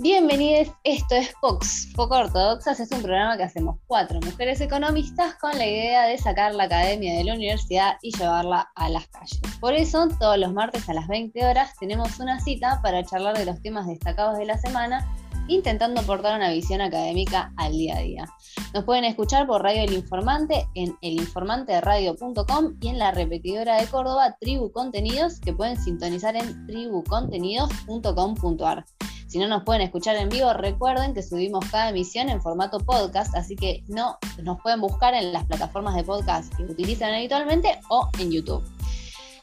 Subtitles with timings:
[0.00, 5.58] Bienvenidos, esto es Fox, Poco Ortodoxas, es un programa que hacemos cuatro mujeres economistas con
[5.58, 9.40] la idea de sacar la academia de la universidad y llevarla a las calles.
[9.58, 13.44] Por eso, todos los martes a las 20 horas tenemos una cita para charlar de
[13.44, 15.04] los temas destacados de la semana,
[15.48, 18.24] intentando aportar una visión académica al día a día.
[18.74, 24.36] Nos pueden escuchar por Radio El Informante en elinformanteradio.com y en la repetidora de Córdoba
[24.40, 28.84] Tribu Contenidos que pueden sintonizar en tribucontenidos.com.ar.
[29.28, 33.34] Si no nos pueden escuchar en vivo, recuerden que subimos cada emisión en formato podcast,
[33.36, 38.08] así que no nos pueden buscar en las plataformas de podcast que utilizan habitualmente o
[38.18, 38.64] en YouTube.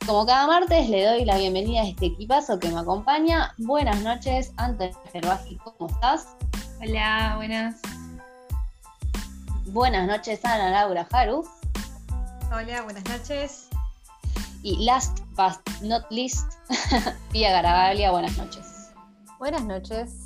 [0.08, 3.54] Como cada martes, le doy la bienvenida a este equipazo que me acompaña.
[3.60, 6.30] Buenas noches, Antonio Gerbaji, ¿cómo estás?
[6.82, 7.76] Hola, buenas.
[9.68, 11.48] Buenas noches, Ana Laura Haru.
[12.52, 13.70] Hola, buenas noches.
[14.64, 16.54] Y last but not least,
[17.32, 18.75] Pia Garabaglia, buenas noches.
[19.46, 20.26] Buenas noches.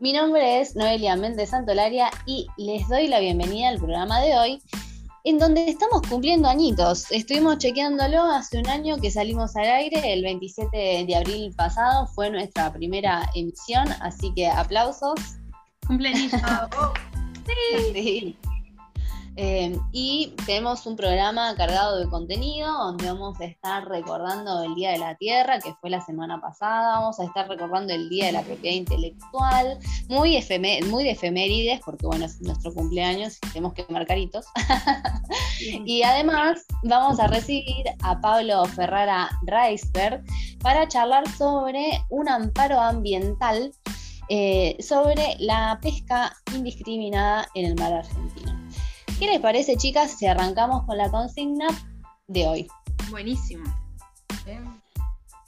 [0.00, 4.62] Mi nombre es Noelia Méndez Santolaria y les doy la bienvenida al programa de hoy,
[5.24, 7.04] en donde estamos cumpliendo añitos.
[7.10, 12.30] Estuvimos chequeándolo hace un año que salimos al aire, el 27 de abril pasado fue
[12.30, 15.20] nuestra primera emisión, así que aplausos.
[15.86, 16.32] Cumpleaños.
[17.46, 17.92] sí.
[17.92, 18.38] sí.
[19.40, 24.90] Eh, y tenemos un programa cargado de contenido donde vamos a estar recordando el Día
[24.90, 28.32] de la Tierra, que fue la semana pasada, vamos a estar recordando el Día de
[28.32, 30.44] la Propiedad Intelectual, muy,
[30.90, 34.44] muy de efemérides, porque bueno, es nuestro cumpleaños y tenemos que marcar hitos.
[35.60, 40.20] y además vamos a recibir a Pablo Ferrara Reisberg
[40.62, 43.72] para charlar sobre un amparo ambiental
[44.30, 48.67] eh, sobre la pesca indiscriminada en el mar argentino.
[49.18, 51.66] ¿Qué les parece, chicas, si arrancamos con la consigna
[52.28, 52.68] de hoy?
[53.10, 53.64] Buenísimo.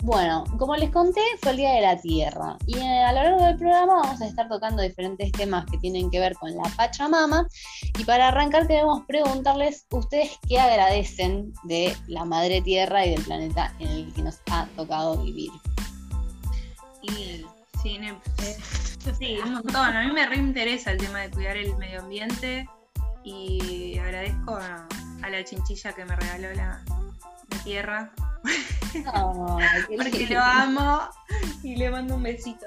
[0.03, 3.45] Bueno, como les conté, fue el Día de la Tierra y eh, a lo largo
[3.45, 7.47] del programa vamos a estar tocando diferentes temas que tienen que ver con la Pachamama
[7.97, 13.73] y para arrancar queremos preguntarles ustedes qué agradecen de la Madre Tierra y del planeta
[13.79, 15.53] en el que nos ha tocado vivir.
[17.03, 17.45] Y
[17.81, 18.01] sí,
[19.17, 19.97] sí un montón.
[19.97, 22.67] A mí me reinteresa el tema de cuidar el medio ambiente
[23.25, 24.87] y agradezco a,
[25.29, 26.83] la chinchilla que me regaló la,
[27.65, 28.11] tierra.
[29.97, 31.01] Porque lo amo
[31.63, 32.67] y le mando un besito.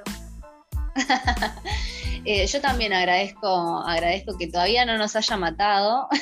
[2.25, 6.07] Eh, yo también agradezco, agradezco que todavía no nos haya matado.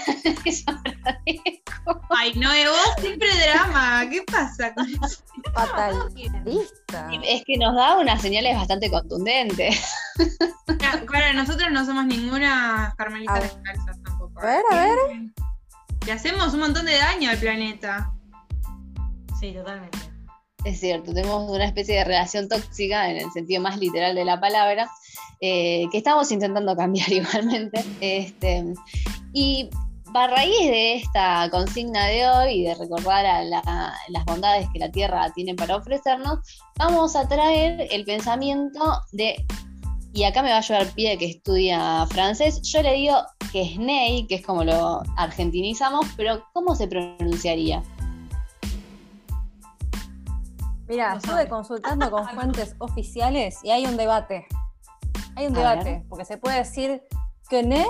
[2.09, 4.09] Ay, no, vos siempre drama.
[4.09, 5.23] ¿Qué pasa con eso?
[5.53, 7.07] Fatalista.
[7.23, 9.79] Es que nos da unas señales bastante contundentes.
[11.05, 13.91] Claro, nosotros no somos ninguna carmelita descalza
[14.41, 14.97] a ver, a ver.
[16.05, 18.11] Le hacemos un montón de daño al planeta.
[19.39, 19.99] Sí, totalmente.
[20.63, 24.39] Es cierto, tenemos una especie de relación tóxica en el sentido más literal de la
[24.39, 24.89] palabra,
[25.39, 27.83] eh, que estamos intentando cambiar igualmente.
[27.99, 28.73] Este,
[29.33, 29.69] y
[30.13, 34.91] a raíz de esta consigna de hoy y de recordar a las bondades que la
[34.91, 36.39] Tierra tiene para ofrecernos,
[36.77, 39.43] vamos a traer el pensamiento de
[40.13, 42.61] y acá me va a ayudar Pie que estudia francés.
[42.63, 43.15] Yo le digo
[43.53, 47.81] que es Ney, que es como lo argentinizamos, pero ¿cómo se pronunciaría?
[50.91, 54.45] Mira, estuve consultando con fuentes oficiales y hay un debate.
[55.37, 57.01] Hay un debate, porque se puede decir
[57.49, 57.85] que ne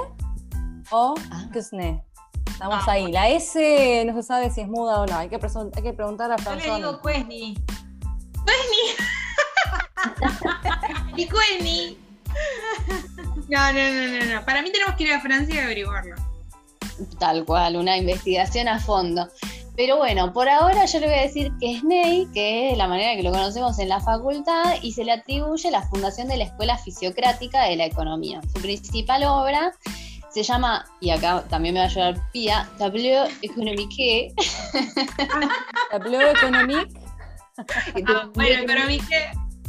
[0.91, 1.45] o ah.
[1.51, 2.05] que ne.
[2.45, 3.11] Estamos ah, ahí.
[3.11, 5.17] La S no se sabe si es muda o no.
[5.17, 6.63] Hay que, hay que preguntar a François.
[6.63, 7.57] Yo le digo Cuesni.
[8.45, 8.85] ¡Cuesni!
[11.23, 11.97] y Cuesni.
[13.49, 16.15] No, no, no, no, Para mí tenemos que ir a Francia y averiguarlo.
[17.17, 19.27] Tal cual, una investigación a fondo.
[19.75, 22.87] Pero bueno, por ahora yo le voy a decir que es Ney, que es la
[22.87, 26.43] manera que lo conocemos en la facultad, y se le atribuye la fundación de la
[26.45, 28.41] Escuela Fisiocrática de la Economía.
[28.53, 29.71] Su principal obra
[30.29, 34.33] se llama, y acá también me va a ayudar Pia, Tableau Économique.
[35.91, 36.93] Tableau Économique.
[38.07, 39.05] Ah, bueno, Économique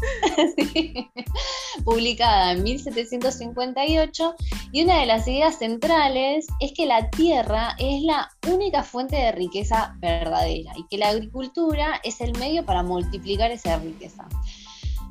[1.85, 4.35] publicada en 1758,
[4.73, 9.33] y una de las ideas centrales es que la tierra es la única fuente de
[9.33, 14.29] riqueza verdadera y que la agricultura es el medio para multiplicar esa riqueza.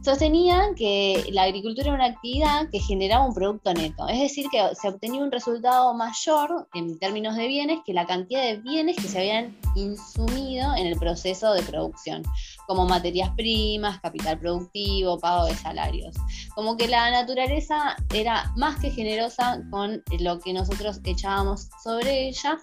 [0.03, 4.59] Sostenían que la agricultura era una actividad que generaba un producto neto, es decir, que
[4.73, 9.07] se obtenía un resultado mayor en términos de bienes que la cantidad de bienes que
[9.07, 12.23] se habían insumido en el proceso de producción,
[12.71, 16.15] como materias primas, capital productivo, pago de salarios.
[16.55, 22.57] Como que la naturaleza era más que generosa con lo que nosotros echábamos sobre ella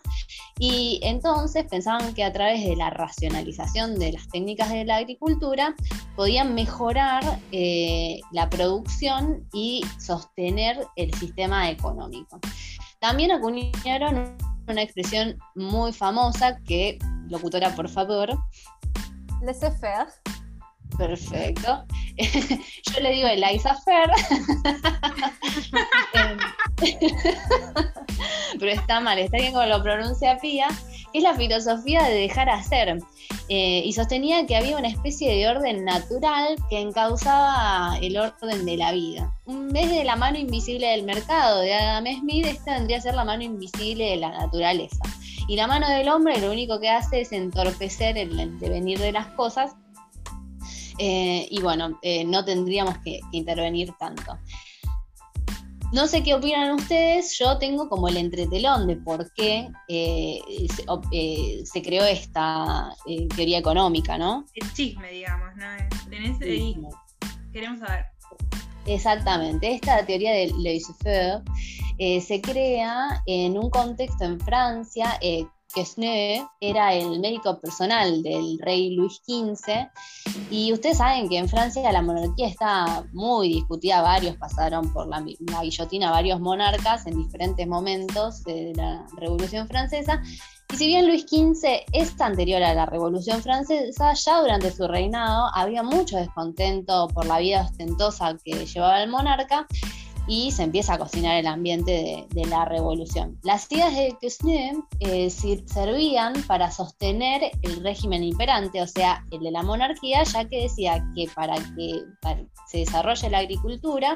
[0.58, 5.74] y entonces pensaban que a través de la racionalización de las técnicas de la agricultura
[6.16, 7.22] podían mejorar
[7.52, 12.40] eh, la producción y sostener el sistema económico.
[12.98, 18.38] También acuñaron una expresión muy famosa que, locutora, por favor.
[19.42, 20.08] Laissez-faire.
[20.96, 21.84] Perfecto.
[22.16, 24.10] Yo le digo Eliza Fer.
[28.58, 30.68] Pero está mal, está bien como lo pronuncia Pía.
[31.12, 32.98] Es la filosofía de dejar hacer.
[33.48, 38.76] Eh, y sostenía que había una especie de orden natural que encauzaba el orden de
[38.76, 39.34] la vida.
[39.46, 43.14] En vez de la mano invisible del mercado de Adam Smith, esta vendría a ser
[43.14, 44.98] la mano invisible de la naturaleza.
[45.48, 49.26] Y la mano del hombre lo único que hace es entorpecer el devenir de las
[49.28, 49.74] cosas
[50.98, 54.38] eh, y bueno, eh, no tendríamos que, intervenir tanto.
[55.92, 60.38] No sé qué opinan ustedes, yo tengo como el entretelón de por qué eh,
[61.64, 62.94] se, creó esta
[63.34, 64.44] teoría económica, ¿no?
[64.52, 65.64] El chisme, digamos, ¿no?
[66.10, 66.38] Tenés,
[67.50, 68.04] queremos saber.
[68.88, 71.42] Exactamente, esta teoría de laissez-faire
[71.98, 75.18] se crea en un contexto en Francia
[75.74, 79.88] Quesnay era el médico personal del rey Luis XV
[80.50, 85.20] y ustedes saben que en Francia la monarquía está muy discutida, varios pasaron por la,
[85.20, 90.22] guillotina, varios monarcas en diferentes momentos de la Revolución Francesa
[90.72, 95.48] y si bien Luis XV es anterior a la Revolución Francesa, ya durante su reinado
[95.54, 99.66] había mucho descontento por la vida ostentosa que llevaba el monarca
[100.28, 103.40] y se empieza a cocinar el ambiente de, la revolución.
[103.42, 109.50] Las ideas de Kusney eh, servían para sostener el régimen imperante, o sea, el de
[109.50, 112.04] la monarquía, ya que decía que para que
[112.66, 114.14] se desarrolle la agricultura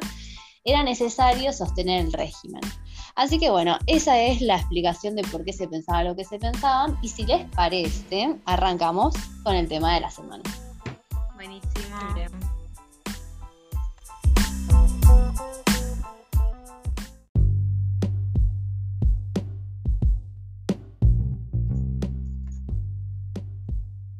[0.64, 2.60] era necesario sostener el régimen.
[3.14, 6.38] Así que bueno, esa es la explicación de por qué se pensaba lo que se
[6.38, 6.98] pensaba.
[7.02, 10.42] Y si les parece, arrancamos con el tema de la semana.
[11.34, 11.72] Buenísimo.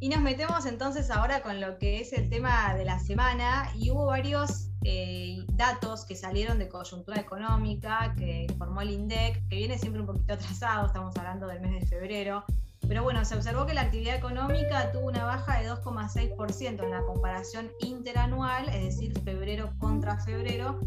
[0.01, 3.93] Y nos metemos entonces ahora con lo que es el tema de la semana y
[3.93, 9.79] hubo varios eh, datos que salieron de coyuntura económica que formó el INDEC, que viene
[9.79, 12.45] siempre un poquito atrasado, estamos hablando del mes de febrero,
[12.89, 17.03] pero bueno, se observó que la actividad económica tuvo una baja de 2,6% en la
[17.03, 20.81] comparación interanual, es decir, febrero contra febrero,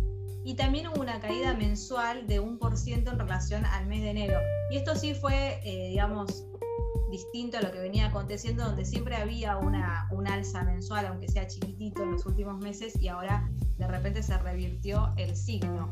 [0.44, 4.39] y también hubo una caída mensual de 1% en relación al mes de enero.
[4.69, 6.45] Y esto sí fue, eh, digamos,
[7.09, 11.48] distinto a lo que venía aconteciendo, donde siempre había una, un alza mensual, aunque sea
[11.48, 15.89] chiquitito en los últimos meses, y ahora de repente se revirtió el signo.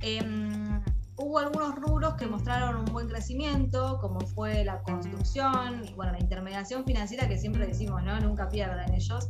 [0.00, 0.82] Em,
[1.16, 6.18] hubo algunos rubros que mostraron un buen crecimiento, como fue la construcción, y bueno, la
[6.18, 8.18] intermediación financiera que siempre decimos, ¿no?
[8.20, 9.28] Nunca pierdan ellos.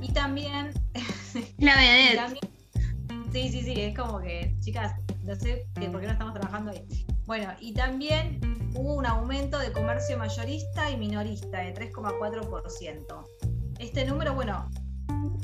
[0.00, 0.72] Y también...
[1.58, 2.38] La vedette.
[3.32, 7.06] sí, sí, sí, es como que, chicas, no sé por qué no estamos trabajando ahí.
[7.26, 8.40] Bueno, y también
[8.74, 13.24] hubo un aumento de comercio mayorista y minorista de 3,4%.
[13.78, 14.68] Este número, bueno,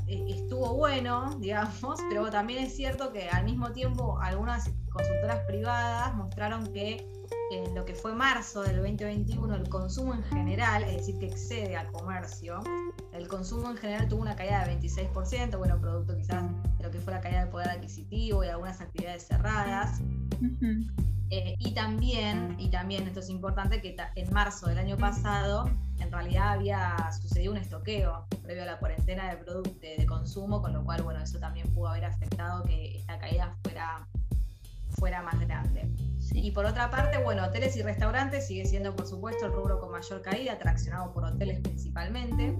[0.07, 6.73] estuvo bueno, digamos, pero también es cierto que al mismo tiempo algunas consultoras privadas mostraron
[6.73, 7.07] que
[7.51, 11.77] en lo que fue marzo del 2021 el consumo en general, es decir, que excede
[11.77, 12.63] al comercio,
[13.13, 16.45] el consumo en general tuvo una caída de 26%, bueno, producto quizás
[16.79, 20.01] de lo que fue la caída del poder adquisitivo y algunas actividades cerradas.
[21.31, 25.71] Eh, y también, y también esto es importante, que en marzo del año pasado
[26.01, 30.73] en realidad había sucedido un estoqueo previo a la cuarentena de productos de, consumo, con
[30.73, 34.09] lo cual, bueno, eso también pudo haber afectado que esta caída fuera,
[34.91, 35.89] fuera más grande.
[36.33, 39.91] Y por otra parte, bueno, hoteles y restaurantes sigue siendo, por supuesto, el rubro con
[39.91, 42.57] mayor caída, traccionado por hoteles principalmente.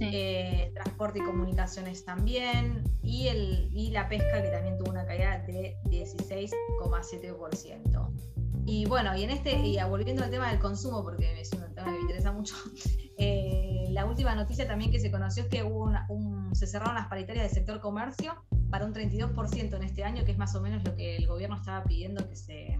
[0.00, 5.38] Eh, transporte y comunicaciones también, y, el, y la pesca que también tuvo una caída
[5.40, 8.32] de 16,7%.
[8.64, 11.86] Y bueno, y en este, y volviendo al tema del consumo, porque es un tema
[11.86, 12.54] que me interesa mucho,
[13.18, 15.90] eh, la última noticia también que se conoció es que hubo
[16.52, 20.38] se cerraron las paritarias del sector comercio para un 32% en este año, que es
[20.38, 22.78] más o menos lo que el gobierno estaba pidiendo que se,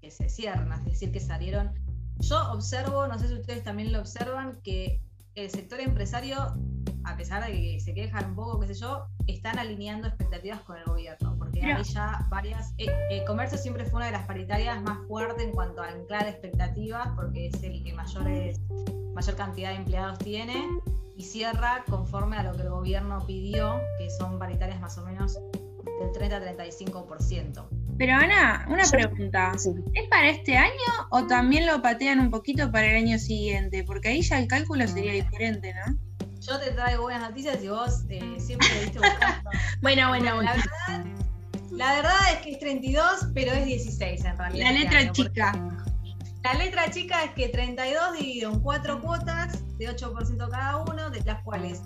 [0.00, 1.72] que se cierren, es decir, que salieron.
[2.18, 5.00] Yo observo, no sé si ustedes también lo observan, que
[5.34, 6.36] el sector empresario,
[7.04, 10.76] a pesar de que se quejan un poco, qué sé yo, están alineando expectativas con
[10.76, 12.74] el gobierno, porque hay ya varias...
[12.78, 15.88] El, eh, eh, comercio siempre fue una de las paritarias más fuertes en cuanto a
[15.88, 18.24] anclar expectativas, porque es el que mayor,
[19.14, 20.54] mayor cantidad de empleados tiene,
[21.16, 25.38] y cierra conforme a lo que el gobierno pidió, que son paritarias más o menos
[26.00, 27.79] del 30 a 35%.
[28.00, 29.52] Pero Ana, una pregunta.
[29.92, 30.72] ¿Es para este año
[31.10, 33.84] o también lo patean un poquito para el año siguiente?
[33.84, 35.98] Porque ahí ya el cálculo sería diferente, ¿no?
[36.40, 39.50] yo te traigo buenas noticias y vos eh, siempre diste buscando.
[39.82, 40.50] bueno, bueno, bueno.
[40.50, 41.04] La verdad,
[41.72, 44.64] la verdad es que es 32, pero es 16 en realidad.
[44.64, 45.52] La este letra año, chica.
[46.42, 51.22] La letra chica es que 32 dividido en cuatro cuotas de 8% cada uno, de
[51.24, 51.82] las cuales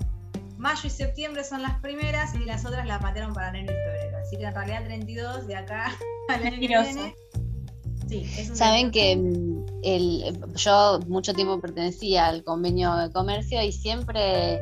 [0.64, 4.16] mayo y septiembre son las primeras y las otras las patearon para enero y febrero.
[4.16, 5.94] Así que en realidad 32 de acá
[6.28, 6.94] al año que Mentiroso.
[6.94, 7.14] viene.
[8.08, 13.62] Sí, es un Saben que mm, el, yo mucho tiempo pertenecía al convenio de comercio
[13.62, 14.58] y siempre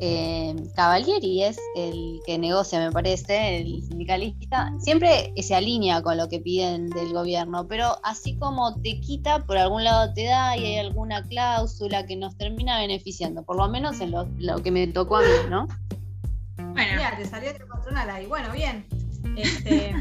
[0.00, 6.28] eh, Cavalieri es el que negocia, me parece, el sindicalista, siempre se alinea con lo
[6.28, 10.64] que piden del gobierno, pero así como te quita, por algún lado te da y
[10.64, 14.86] hay alguna cláusula que nos termina beneficiando, por lo menos en lo, lo que me
[14.86, 15.66] tocó a mí, ¿no?
[16.56, 18.26] Bueno, Mira, te salió este patronal ahí.
[18.26, 18.86] Bueno, bien.
[19.36, 19.94] Este,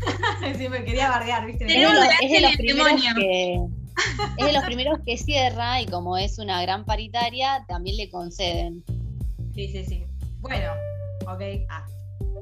[0.58, 1.64] sí, me quería bardear, ¿viste?
[1.64, 3.14] Es de, los, es de el los primeros demonio.
[3.16, 3.54] que
[4.38, 8.84] es de los primeros que cierra y como es una gran paritaria, también le conceden.
[9.54, 10.06] Sí, sí, sí.
[10.40, 10.72] Bueno,
[11.26, 11.40] ok.
[11.70, 11.86] Ah.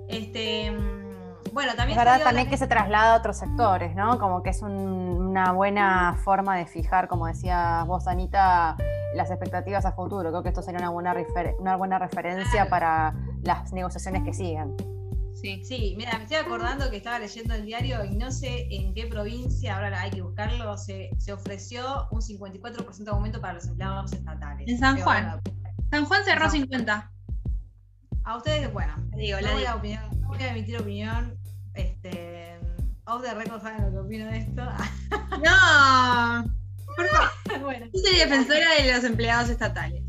[0.08, 4.18] Este, mm, bueno, también Es verdad también la- que se traslada a otros sectores, ¿no?
[4.18, 8.76] Como que es un- una buena forma de fijar, como decía vos, Anita,
[9.14, 10.30] las expectativas a futuro.
[10.30, 12.70] Creo que esto sería una buena, refer- una buena referencia Claro.
[12.70, 14.74] para las negociaciones que siguen.
[15.34, 15.62] sí.
[15.64, 19.06] Sí, mira, me estoy acordando que estaba leyendo el diario y no sé en qué
[19.08, 24.12] provincia, ahora hay que buscarlo, se, se ofreció un 54% de aumento para los empleados
[24.12, 24.68] estatales.
[24.68, 25.40] En San Juan.
[25.40, 25.40] bueno,
[25.92, 26.50] San Juan cerró No.
[26.50, 27.12] 50.
[28.24, 29.70] a ustedes, bueno, digo, no la voy, digo.
[29.72, 31.38] a opinar- no voy a emitir opinión.
[31.74, 32.58] Este,
[33.06, 34.62] off the record saben lo que opino de esto.
[35.42, 36.44] No.
[37.62, 40.02] bueno, Yo soy defensora de los empleados estatales.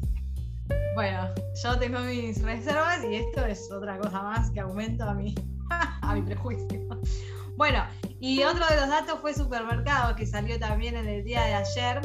[0.95, 1.29] bueno,
[1.63, 5.35] yo tengo mis reservas y esto es otra cosa más que aumento a mi,
[6.01, 6.67] a mi prejuicio.
[7.57, 7.85] Bueno,
[8.19, 12.01] y otro de los datos fue supermercados, que salió también en el día de ayer,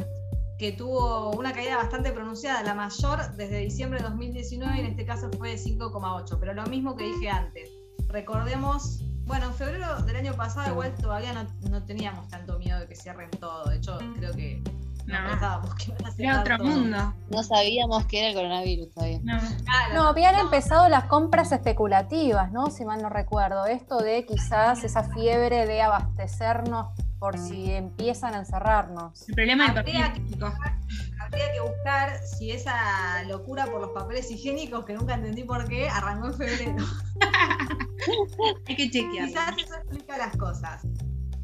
[0.59, 5.05] que tuvo una caída bastante pronunciada, la mayor desde diciembre de 2019 y en este
[5.05, 7.69] caso fue de 5,8, pero lo mismo que dije antes.
[8.09, 12.87] Recordemos, bueno, en febrero del año pasado igual todavía no, no teníamos tanto miedo de
[12.87, 14.61] que cierren todo, de hecho creo que
[15.05, 15.29] no, No.
[15.29, 16.67] pensábamos que iban a Era otro todo.
[16.67, 17.13] mundo.
[17.31, 19.19] No sabíamos que era el coronavirus todavía.
[19.23, 19.39] No.
[19.39, 19.93] Claro.
[19.93, 22.69] No, habían empezado las compras especulativas, ¿no?
[22.69, 23.65] Si mal no recuerdo.
[23.65, 26.87] Esto de quizás esa fiebre de abastecernos
[27.19, 29.27] por si empiezan a encerrarnos.
[29.27, 30.53] El problema del Habría papel higiénico.
[31.19, 35.89] Habría que buscar si esa locura por los papeles higiénicos, que nunca entendí por qué,
[35.89, 36.85] arrancó en febrero.
[38.65, 39.27] Hay que chequear.
[39.27, 40.81] Quizás eso explica las cosas.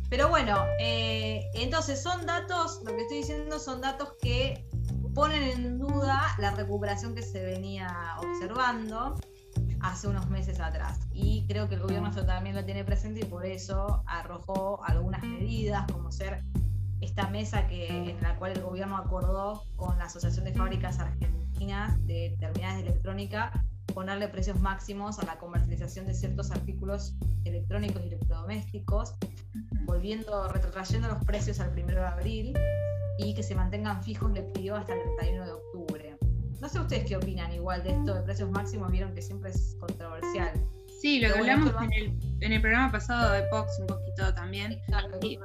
[0.09, 4.65] Pero bueno, eh, entonces son datos, lo que estoy diciendo son datos que
[5.13, 9.15] ponen en duda la recuperación que se venía observando
[9.85, 10.99] hace unos meses atrás.
[11.13, 15.23] Y creo que el gobierno eso también lo tiene presente y por eso arrojó algunas
[15.23, 16.43] medidas, como ser
[17.01, 22.05] esta mesa que, en la cual el gobierno acordó con la Asociación de Fábricas Argentinas
[22.07, 23.51] de Terminales de Electrónica
[23.93, 27.15] ponerle precios máximos a la comercialización de ciertos artículos
[27.45, 29.15] electrónicos y electrodomésticos,
[29.85, 32.53] volviendo, retrotrayendo los precios al 1 de abril
[33.19, 35.74] y que se mantengan fijos, le pidió hasta el 31 de octubre.
[36.61, 39.75] No sé ustedes qué opinan igual de esto de precios máximos, vieron que siempre es
[39.79, 40.51] controversial.
[41.01, 44.33] Sí, lo que bueno, hablamos en el, en el programa pasado de Pox un poquito
[44.33, 44.79] también.
[45.21, 45.37] Y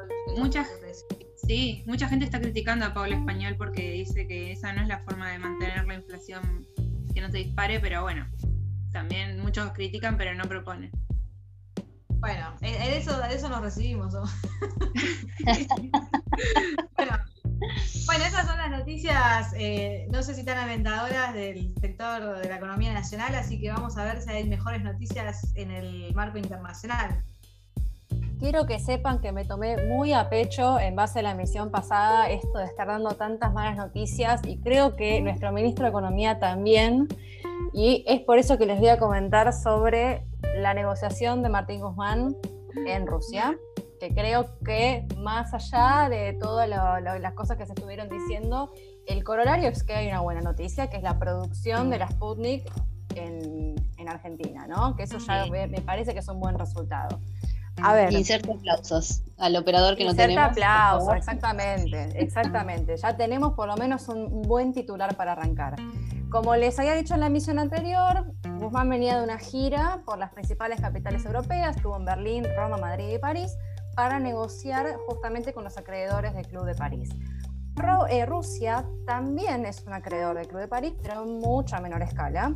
[1.46, 5.00] Sí, mucha gente está criticando a Pablo Español porque dice que esa no es la
[5.00, 6.66] forma de mantener la inflación
[7.12, 8.26] que no se dispare, pero bueno,
[8.92, 10.90] también muchos critican pero no proponen.
[12.20, 14.12] Bueno, en, en eso, de eso nos recibimos.
[14.12, 14.22] ¿no?
[16.96, 17.12] bueno,
[18.10, 22.56] bueno, esas son las noticias, eh, no sé si tan alentadoras del sector de la
[22.56, 27.22] economía nacional, así que vamos a ver si hay mejores noticias en el marco internacional.
[28.40, 32.28] Quiero que sepan que me tomé muy a pecho en base a la emisión pasada
[32.30, 37.06] esto de estar dando tantas malas noticias y creo que nuestro ministro de Economía también.
[37.72, 40.24] Y es por eso que les voy a comentar sobre
[40.56, 42.34] la negociación de Martín Guzmán
[42.88, 43.56] en Rusia,
[44.00, 48.72] que creo que más allá de todas las cosas que se estuvieron diciendo,
[49.06, 52.64] el corolario es que hay una buena noticia, que es la producción de la Sputnik
[53.14, 54.96] en, en Argentina, ¿no?
[54.96, 55.50] Que eso ya Sí.
[55.50, 57.20] me, me parece que es un buen resultado.
[57.82, 58.12] A ver.
[58.12, 60.48] Inserta aplausos al operador que no Inserta tenemos.
[60.54, 61.16] por aplauso, favor.
[61.16, 62.96] exactamente, exactamente.
[62.96, 65.76] Ya tenemos por lo menos un buen titular para arrancar.
[66.30, 70.30] Como les había dicho en la emisión anterior, Guzmán venía de una gira por las
[70.32, 73.56] principales capitales europeas, estuvo en Berlín, Roma, Madrid y París,
[74.00, 77.10] para negociar justamente con los acreedores del Club de París.
[78.08, 82.54] Eh, Rusia también es un acreedor del Club de París, pero en mucha menor escala.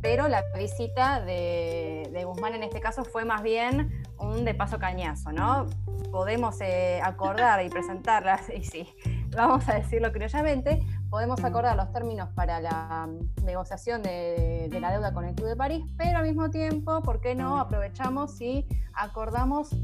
[0.00, 4.78] Pero la visita de, de Guzmán en este caso fue más bien un de paso
[4.78, 5.66] cañazo, ¿no?
[6.12, 8.86] Podemos eh, acordar y presentarlas, y sí,
[9.34, 10.78] vamos a decirlo criollamente,
[11.10, 15.56] podemos acordar los términos para la mm, negociación de, la deuda con el Club de
[15.56, 19.74] París, pero al mismo tiempo, ¿por qué no aprovechamos y acordamos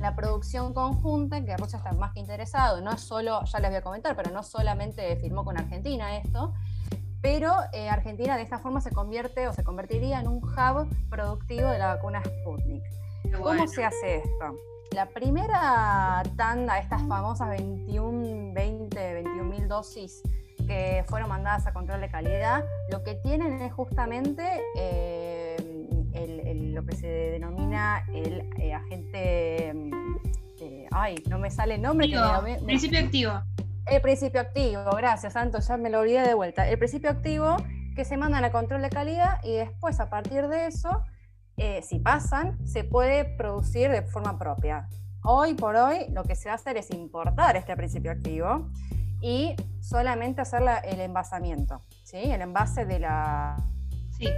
[0.00, 3.78] la producción conjunta, que Rusia está más que interesado, no es solo, ya les voy
[3.78, 6.54] a comentar, pero no solamente firmó con Argentina esto,
[7.20, 11.68] pero eh, Argentina de esta forma se convierte o se convertiría en un hub productivo
[11.68, 12.84] de la vacuna Sputnik.
[13.42, 14.56] ¿Cómo se hace esto?
[14.92, 20.22] La primera tanda, estas famosas 21, 20, 21 mil dosis
[20.66, 25.37] que fueron mandadas a control de calidad, lo que tienen es justamente eh,
[26.12, 29.72] lo que se denomina el eh, agente.
[30.90, 32.08] ay, no me sale el nombre.
[32.64, 33.32] principio activo.
[33.86, 36.68] El principio activo, gracias, Santos, ya me lo olvidé de vuelta.
[36.68, 37.56] El principio activo
[37.96, 41.02] que se mandan a control de calidad y después, a partir de eso,
[41.56, 44.88] eh, si pasan, se puede producir de forma propia.
[45.24, 48.70] Hoy por hoy, lo que se va a hacer es importar este principio activo
[49.20, 52.18] y solamente hacer el envasamiento, ¿sí?
[52.18, 53.56] El envase de la.
[54.10, 54.28] Sí.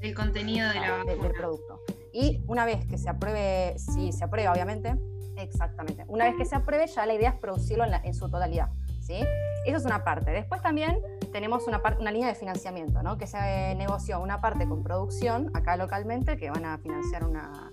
[0.00, 1.04] Del contenido de la...
[1.04, 1.82] del producto.
[2.12, 4.96] Y una vez que se apruebe, si se aprueba, obviamente,
[5.38, 6.04] Exactamente.
[6.08, 8.70] Una vez que se apruebe, ya la idea es producirlo en, su totalidad.
[9.00, 9.24] ¿sí?
[9.64, 10.30] Eso es una parte.
[10.30, 11.00] Después también
[11.32, 13.18] tenemos una, una línea de financiamiento, ¿no?
[13.18, 17.67] que se negoció una parte con producción acá localmente, que van a financiar una,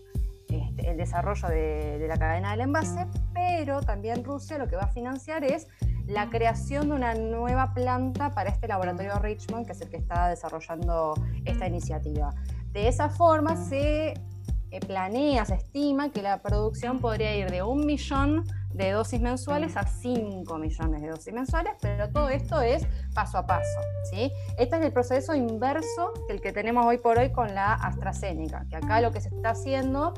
[0.48, 4.88] este, el desarrollo de, la cadena del envase, pero también Rusia lo que va a
[4.88, 5.68] financiar es
[6.08, 10.30] la creación de una nueva planta para este laboratorio Richmond, que es el que está
[10.30, 12.34] desarrollando esta iniciativa.
[12.72, 14.14] De esa forma se
[14.88, 19.88] planea, se estima que la producción podría ir de un millón de dosis mensuales a
[19.88, 23.80] 5 millones de dosis mensuales, pero todo esto es paso a paso.
[24.12, 24.32] ¿sí?
[24.58, 28.76] Este es el proceso inverso del que tenemos hoy por hoy con la AstraZeneca, que
[28.76, 30.14] acá lo que se está haciendo,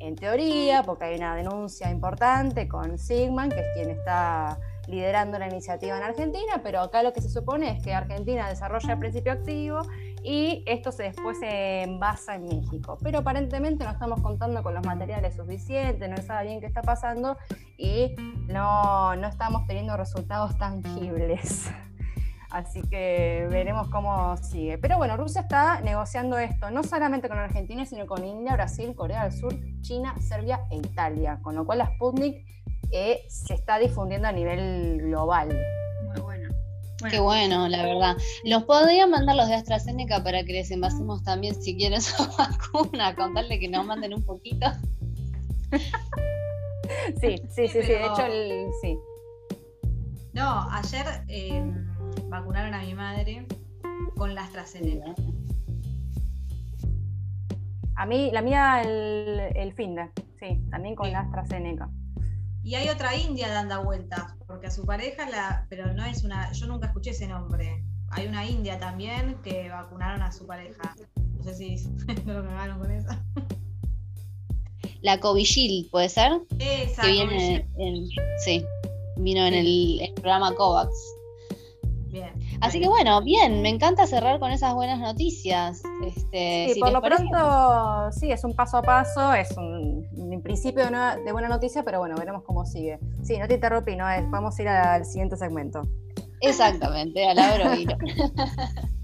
[0.00, 5.46] en teoría, porque hay una denuncia importante con Sigman, que es quien está liderando la
[5.46, 9.32] iniciativa en Argentina, pero acá lo que se supone es que Argentina desarrolla el principio
[9.32, 9.82] activo
[10.22, 12.98] y esto se después se envasa en México.
[13.02, 17.36] Pero aparentemente no estamos contando con los materiales suficientes, no sabe bien qué está pasando
[17.78, 18.14] y
[18.48, 21.70] no, no estamos teniendo resultados tangibles.
[22.50, 24.76] Así que veremos cómo sigue.
[24.78, 29.24] Pero bueno, Rusia está negociando esto, no solamente con Argentina, sino con India, Brasil, Corea
[29.24, 31.38] del Sur, China, Serbia e Italia.
[31.42, 32.44] Con lo cual la Sputnik
[32.90, 35.48] eh, se está difundiendo a nivel global.
[36.08, 36.48] Muy bueno.
[37.08, 38.16] Qué bueno, la verdad.
[38.44, 43.14] Los podrían mandar los de AstraZeneca para que les envasemos también si quieren su vacuna,
[43.14, 44.66] contarle que nos manden un poquito.
[47.20, 48.26] sí, sí, sí, sí, de hecho,
[48.82, 48.98] sí.
[50.32, 51.89] No, ayer em,
[52.28, 53.46] vacunaron a mi madre
[54.16, 55.14] con la AstraZeneca.
[57.96, 61.90] A mí, la mía el, el fin de, sí, también con la AstraZeneca.
[62.62, 66.52] Y hay otra india dando vueltas, porque a su pareja, la, pero no es una,
[66.52, 67.82] yo nunca escuché ese nombre.
[68.10, 70.94] Hay una india también que vacunaron a su pareja.
[71.16, 71.88] No sé si
[72.26, 73.08] no lo cagaron con eso.
[75.00, 76.32] La Covishield, ¿puede ser?
[76.58, 78.06] Esa, que viene en,
[78.44, 78.62] sí,
[79.16, 80.90] vino en el, programa COVAX.
[82.60, 85.82] Así que bueno, bien, me encanta cerrar con esas buenas noticias.
[86.06, 90.08] Este, sí, por lo pronto, sí, es un paso a paso, es un,
[90.42, 92.98] principio de, buena noticia, pero bueno, veremos cómo sigue.
[93.22, 95.82] Sí, no te interrumpí, no es, podemos ir al siguiente segmento.
[96.40, 97.96] Exactamente, a la hilo.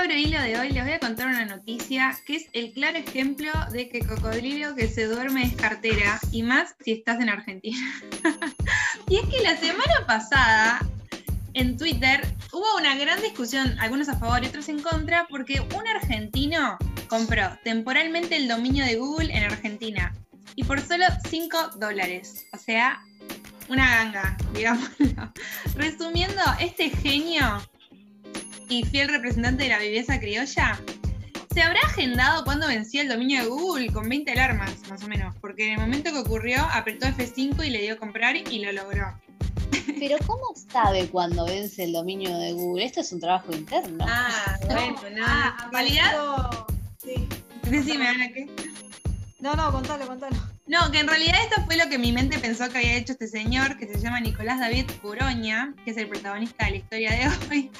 [0.00, 3.52] abro hilo de hoy les voy a contar una noticia que es el claro ejemplo
[3.70, 7.76] de que cocodrilo que se duerme es cartera, y más si estás en Argentina.
[9.10, 10.80] y es que la semana pasada
[11.52, 15.86] en Twitter hubo una gran discusión, algunos a favor y otros en contra, porque un
[15.86, 20.14] argentino compró temporalmente el dominio de Google en Argentina
[20.54, 22.46] y por solo 5 dólares.
[22.54, 23.02] O sea,
[23.68, 25.30] una ganga, digámoslo.
[25.74, 27.60] Resumiendo, este genio
[28.70, 30.80] y fiel representante de la viveza criolla,
[31.52, 35.34] se habrá agendado cuando vencía el dominio de Google con 20 alarmas, más o menos,
[35.40, 38.70] porque en el momento que ocurrió apretó F5 y le dio a comprar y lo
[38.70, 39.20] logró.
[39.98, 42.84] Pero ¿cómo sabe cuándo vence el dominio de Google?
[42.84, 44.06] Esto es un trabajo interno.
[44.08, 45.24] Ah, bueno, no.
[45.26, 46.50] Ah, en realidad.
[47.02, 47.28] Sí.
[47.68, 48.46] Decime, Ana, ¿qué?
[49.40, 50.36] No, no, contalo, contalo.
[50.66, 53.26] No, que en realidad esto fue lo que mi mente pensó que había hecho este
[53.26, 57.28] señor, que se llama Nicolás David Curoña, que es el protagonista de la historia de
[57.50, 57.70] hoy.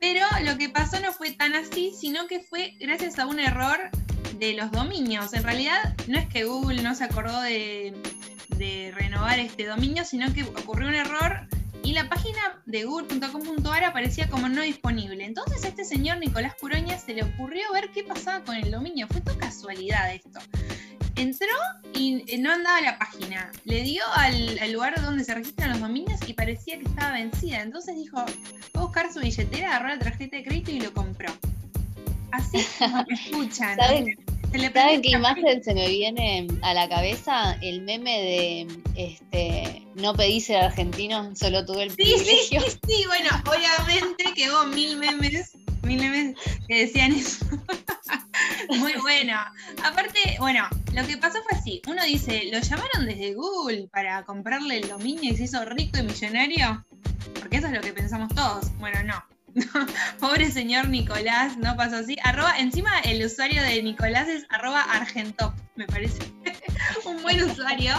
[0.00, 3.90] Pero lo que pasó no fue tan así, sino que fue gracias a un error
[4.38, 5.32] de los dominios.
[5.34, 7.94] En realidad, no es que Google no se acordó de,
[8.94, 11.46] renovar este dominio, sino que ocurrió un error
[11.84, 15.24] y la página de google.com.ar aparecía como no disponible.
[15.24, 19.06] Entonces a este señor Nicolás Curoña se le ocurrió ver qué pasaba con el dominio.
[19.08, 20.40] Fue toda casualidad esto.
[21.18, 21.48] Entró
[21.94, 23.50] y no andaba la página.
[23.64, 27.60] Le dio al, lugar donde se registran los dominios y parecía que estaba vencida.
[27.60, 28.34] Entonces dijo, voy
[28.74, 31.32] a buscar su billetera, agarró la tarjeta de crédito y lo compró.
[32.32, 33.76] Así como escuchan.
[34.74, 37.58] ¿Saben qué imagen se me viene a la cabeza?
[37.60, 42.60] El meme de este no pedí ser argentino, solo tuve el privilegio.
[42.62, 46.36] Sí, sí, sí, bueno, obviamente que hubo mil memes, mil memes
[46.66, 47.44] que decían eso.
[48.78, 49.34] Muy bueno.
[49.84, 51.82] Aparte, bueno, lo que pasó fue así.
[51.86, 56.02] Uno dice, lo llamaron desde Google para comprarle el dominio y se hizo rico y
[56.02, 56.84] millonario.
[57.38, 58.76] Porque eso es lo que pensamos todos.
[58.78, 59.37] Bueno, no.
[60.20, 62.16] Pobre señor Nicolás, no pasó así.
[62.22, 66.18] Arroba, encima el usuario de Nicolás es arroba argentop, me parece
[67.04, 67.94] un buen usuario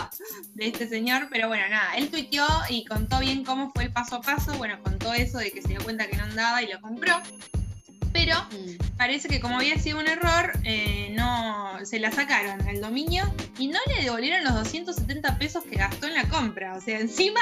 [0.55, 4.17] de este señor, pero bueno, nada, él tuiteó y contó bien cómo fue el paso
[4.17, 6.79] a paso, bueno, contó eso de que se dio cuenta que no andaba y lo
[6.81, 7.21] compró
[8.11, 8.97] pero mm.
[8.97, 13.23] parece que como había sido un error, eh, no se la sacaron al dominio
[13.57, 16.75] y no le devolvieron los 270 pesos que gastó en la compra.
[16.75, 17.41] O sea, encima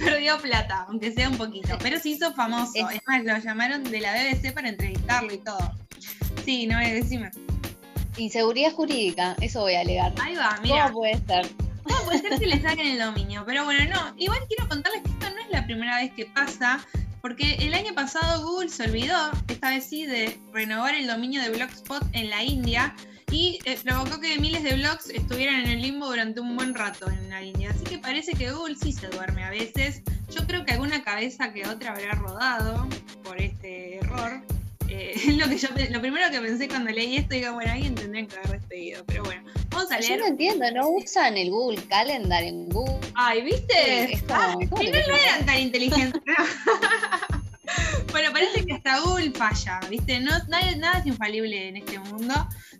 [0.00, 1.76] perdió plata, aunque sea un poquito.
[1.80, 2.72] Pero se hizo famoso.
[2.74, 5.72] Es, más, lo llamaron de la BBC para entrevistarlo y todo.
[6.44, 7.30] Sí, no decime.
[8.16, 10.12] Inseguridad jurídica, eso voy a alegar.
[10.20, 10.84] Ahí va, mira.
[10.84, 11.48] ¿Cómo puede ser?
[11.84, 13.44] ¿Cómo puede ser que le saquen el dominio?
[13.46, 14.14] Pero bueno, no.
[14.16, 16.84] Igual quiero contarles que esta no es la primera vez que pasa.
[17.22, 21.50] Porque el año pasado Google se olvidó, esta vez sí, de renovar el dominio de
[21.50, 22.94] Blogspot en la India
[23.30, 27.08] y eh, provocó que miles de blogs estuvieran en el limbo durante un buen rato
[27.08, 27.70] en la India.
[27.70, 30.02] Así que parece que Google sí se duerme a veces.
[30.34, 32.88] Yo creo que alguna cabeza que otra habrá rodado
[33.22, 34.42] por este error.
[34.88, 38.26] Eh, lo, que yo, lo primero que pensé cuando leí esto, digo, bueno, alguien tendría
[38.26, 40.18] que haber despedido, pero bueno, vamos a leer.
[40.18, 42.98] Yo no entiendo, no usan el Google Calendar en Google.
[43.14, 44.14] Ay, ¿viste?
[44.14, 46.20] Es como, ah, no, no eran tan inteligentes.
[48.10, 50.20] bueno, parece que hasta Google falla, ¿viste?
[50.20, 52.34] No, nada, nada es infalible en este mundo.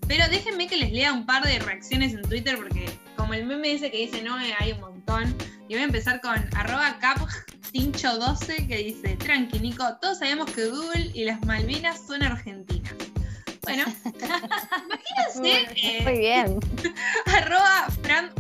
[0.09, 3.69] Pero déjenme que les lea un par de reacciones en Twitter porque como el meme
[3.69, 5.37] dice que dice no, hay un montón.
[5.69, 11.11] Y voy a empezar con arroba captincho12 que dice, tranqui Nico, todos sabemos que Google
[11.15, 12.95] y las Malvinas son argentinas.
[13.63, 13.85] Bueno,
[15.35, 16.03] imagínense.
[16.03, 16.59] Muy bien.
[17.27, 18.33] arroba Fran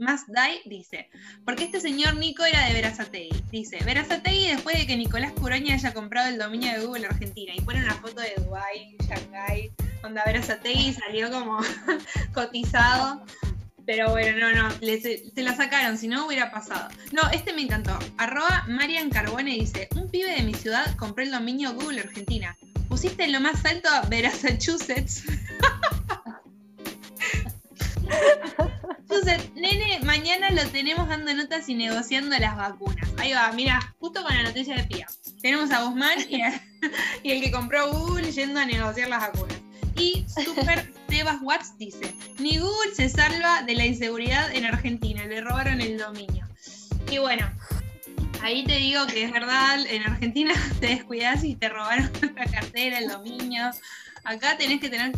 [0.00, 1.10] Masdai dice,
[1.44, 3.44] porque este señor Nico era de Verazategui.
[3.52, 7.60] Dice, Verazategui después de que Nicolás Curoña haya comprado el dominio de Google Argentina y
[7.60, 9.70] pone una foto de Dubai, Shanghai,
[10.02, 11.60] donde Verazategui salió como
[12.34, 13.24] cotizado.
[13.84, 16.88] Pero bueno, no, no, se la sacaron, si no hubiera pasado.
[17.12, 17.98] No, este me encantó.
[18.18, 22.56] Arroba Marian Carbone dice, un pibe de mi ciudad compró el dominio Google Argentina.
[22.88, 25.24] Pusiste en lo más alto a Massachusetts.
[29.10, 33.08] Entonces, nene, mañana lo tenemos dando notas y negociando las vacunas.
[33.18, 35.08] Ahí va, mira, justo con la noticia de Pía.
[35.42, 36.40] Tenemos a Guzmán y,
[37.24, 39.56] y el que compró Google yendo a negociar las vacunas.
[39.96, 45.40] Y Super Tebas Watts dice, ni Google se salva de la inseguridad en Argentina, le
[45.40, 46.46] robaron el dominio.
[47.10, 47.50] Y bueno,
[48.42, 52.98] ahí te digo que es verdad, en Argentina te descuidas y te robaron la cartera,
[53.00, 53.72] el dominio.
[54.22, 55.12] Acá tenés que tener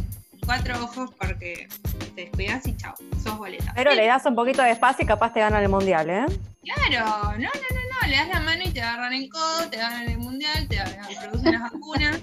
[0.52, 1.66] cuatro ojos porque
[2.14, 3.72] te descuidas y chao, sos boleta.
[3.74, 6.26] Pero le das un poquito de espacio y capaz te ganan el mundial, ¿eh?
[6.62, 9.78] Claro, no, no, no, no, le das la mano y te agarran el codo, te
[9.78, 10.78] ganan el mundial, te
[11.22, 12.20] producen las vacunas,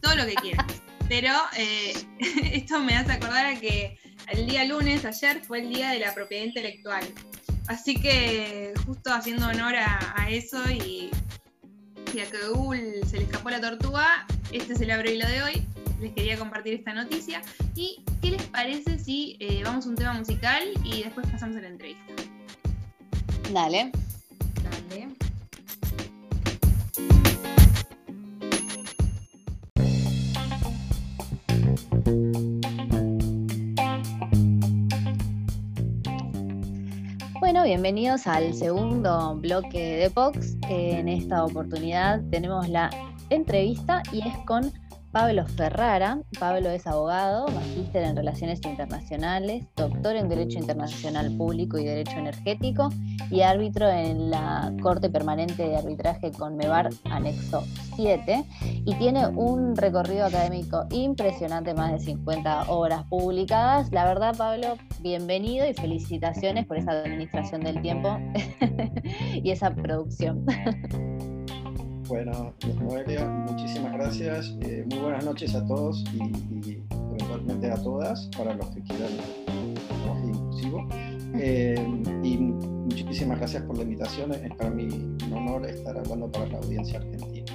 [0.00, 0.66] todo lo que quieras.
[1.08, 1.92] Pero eh,
[2.52, 6.14] esto me hace acordar a que el día lunes, ayer, fue el día de la
[6.14, 7.02] propiedad intelectual.
[7.66, 11.10] Así que justo haciendo honor a, eso y,
[12.14, 15.42] y, a que Google se le escapó la tortuga, este es el abro hilo de
[15.42, 15.66] hoy
[16.02, 17.40] les quería compartir esta noticia.
[17.74, 21.60] ¿Y qué les parece si eh, vamos a un tema musical y después pasamos a
[21.60, 22.12] la entrevista?
[23.52, 23.92] Dale.
[24.64, 25.08] Dale.
[37.38, 40.56] Bueno, bienvenidos al segundo bloque de Vox.
[40.68, 42.90] En esta oportunidad tenemos la
[43.30, 44.72] entrevista y es con
[45.12, 46.18] Pablo Ferrara.
[46.40, 52.88] Pablo es abogado, magíster en Relaciones Internacionales, doctor en Derecho Internacional Público y Derecho Energético
[53.30, 57.62] y árbitro en la Corte Permanente de Arbitraje con MEBAR Anexo
[57.94, 58.44] 7
[58.86, 63.92] y tiene un recorrido académico impresionante, más de 50 obras publicadas.
[63.92, 68.18] La verdad, Pablo, bienvenido y felicitaciones por esa administración del tiempo
[69.34, 70.46] y esa producción.
[72.12, 74.54] Bueno, Noelia, muchísimas gracias.
[74.60, 79.12] Eh, muy buenas noches a todos y, eventualmente a todas, para los que quieran
[79.46, 80.86] lenguaje inclusivo.
[81.36, 81.74] Eh,
[82.22, 84.30] y muchísimas gracias por la invitación.
[84.34, 84.88] Es para mí
[85.26, 87.50] un honor estar hablando para la audiencia argentina.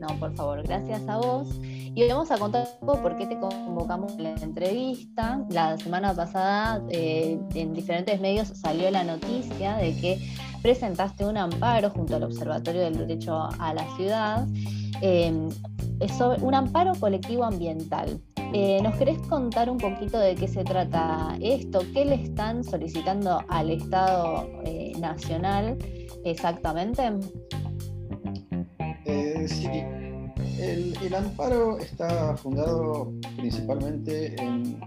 [0.00, 1.58] No, por favor, gracias a vos.
[1.60, 5.44] Y vamos a contar un poco por qué te convocamos en la entrevista.
[5.50, 10.18] La semana pasada eh, en diferentes medios salió la noticia de que
[10.62, 14.46] presentaste un amparo junto al Observatorio del Derecho a la Ciudad.
[15.02, 15.48] Eh,
[16.00, 18.20] es un amparo colectivo ambiental.
[18.52, 21.80] Eh, ¿Nos querés contar un poquito de qué se trata esto?
[21.92, 24.48] ¿Qué le están solicitando al Estado
[24.98, 25.76] Nacional
[26.24, 27.02] exactamente?
[29.48, 29.68] sí,
[30.58, 34.78] el, amparo está fundado principalmente en,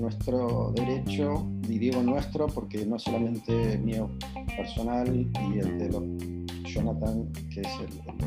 [0.00, 4.08] nuestro derecho, y digo nuestro porque no solamente mío
[4.60, 5.88] personal y el de
[6.64, 8.20] Jonathan, que es el,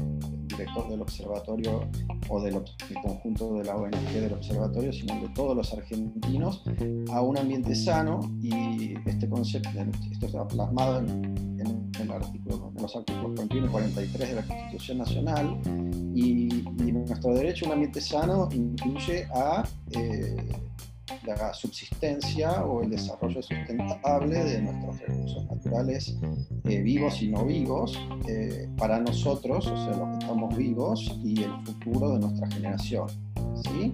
[0.48, 1.90] director del observatorio
[2.30, 2.62] o del
[3.02, 6.64] conjunto de la ONG del observatorio, sino de todos los argentinos,
[7.12, 9.70] a un ambiente sano y este concepto,
[10.12, 11.60] esto está plasmado en,
[12.00, 15.60] el artículo, en los artículos 41 y 43 de la Constitución Nacional
[16.16, 20.36] y, nuestro derecho a un ambiente sano incluye a eh,
[21.26, 26.18] la subsistencia o el desarrollo sustentable de nuestros recursos naturales
[26.66, 31.44] eh, vivos y no vivos eh, para nosotros, o sea, los que estamos vivos y
[31.44, 33.08] el futuro de nuestra generación.
[33.64, 33.92] ¿sí?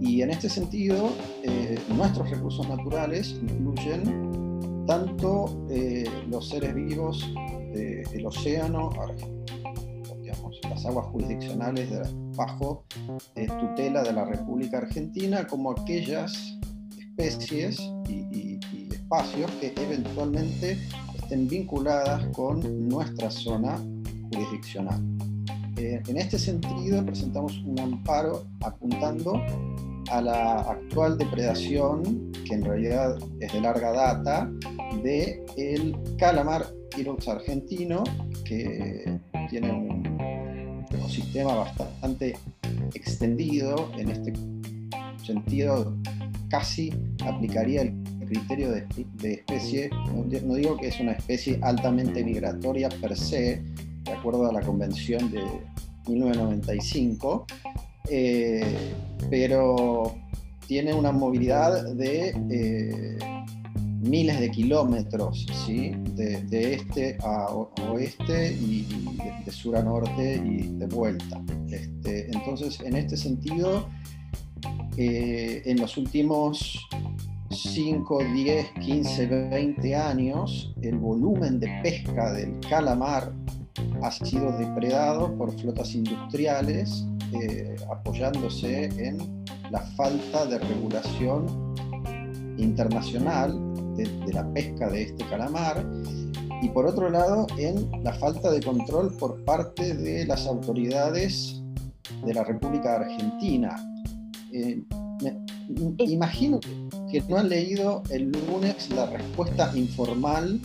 [0.00, 1.10] Y en este sentido,
[1.88, 5.66] nuestros recursos naturales incluyen tanto
[6.28, 7.28] los seres vivos
[7.72, 8.90] del océano,
[10.68, 11.88] las aguas jurisdiccionales
[12.36, 12.84] bajo
[13.34, 16.58] eh, tutela de la República Argentina, como aquellas
[16.98, 18.58] especies y,
[18.90, 20.78] espacios que eventualmente
[21.14, 23.78] estén vinculadas con nuestra zona
[24.30, 25.00] jurisdiccional.
[25.78, 29.40] Eh, en este sentido, presentamos un amparo apuntando
[30.10, 34.50] a la actual depredación, que en realidad es de larga data,
[35.02, 35.42] de
[36.18, 36.66] calamar
[36.98, 38.02] irox argentino,
[38.44, 40.07] que tiene un
[41.08, 42.36] ecosistema bastante
[42.94, 44.32] extendido, en este
[45.24, 45.96] sentido
[46.50, 46.92] casi
[47.24, 47.94] aplicaría el
[48.26, 53.62] criterio de, especie, no, digo que es una especie altamente migratoria per se,
[54.04, 55.42] de acuerdo a la convención de
[56.06, 57.46] 1995,
[58.10, 58.92] eh,
[59.30, 60.14] pero
[60.66, 63.18] tiene una movilidad de eh,
[64.00, 65.92] miles de kilómetros, ¿sí?
[66.14, 67.46] de, este a
[67.90, 68.86] oeste y
[69.44, 71.40] de, sur a norte y de vuelta.
[71.68, 73.88] Este, entonces, en este sentido,
[74.96, 76.88] eh, en los últimos
[77.50, 83.32] 5, 10, 15, 20 años, el volumen de pesca del calamar
[84.02, 91.74] ha sido depredado por flotas industriales, eh, apoyándose en la falta de regulación
[92.58, 93.67] internacional
[94.04, 95.84] de, la pesca de este calamar
[96.62, 101.60] y por otro lado en la falta de control por parte de las autoridades
[102.24, 103.76] de la República Argentina.
[104.52, 104.82] Eh,
[105.98, 106.60] imagino
[107.10, 110.60] que no han leído el lunes la respuesta informal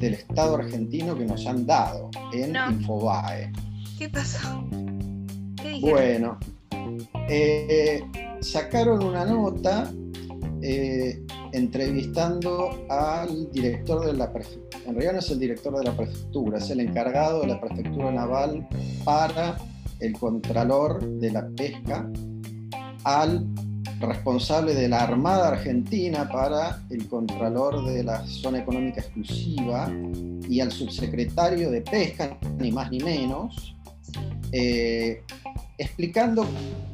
[0.00, 3.52] del Estado argentino que nos han dado en Infobae.
[3.98, 4.64] ¿Qué pasó?
[5.80, 6.38] bueno,
[7.28, 8.02] eh,
[8.40, 9.90] sacaron una nota
[10.60, 11.24] eh,
[11.54, 14.78] entrevistando al director de la prefectura.
[14.86, 18.10] En realidad no es el director de la prefectura, es el encargado de la prefectura
[18.10, 18.66] naval
[19.04, 19.56] para
[20.00, 22.10] el contralor de la pesca,
[23.04, 23.46] al
[24.00, 29.90] responsable de la Armada Argentina para el contralor de la zona económica exclusiva
[30.48, 33.76] y al subsecretario de pesca, ni más ni menos,
[34.50, 35.22] eh,
[35.78, 36.46] explicando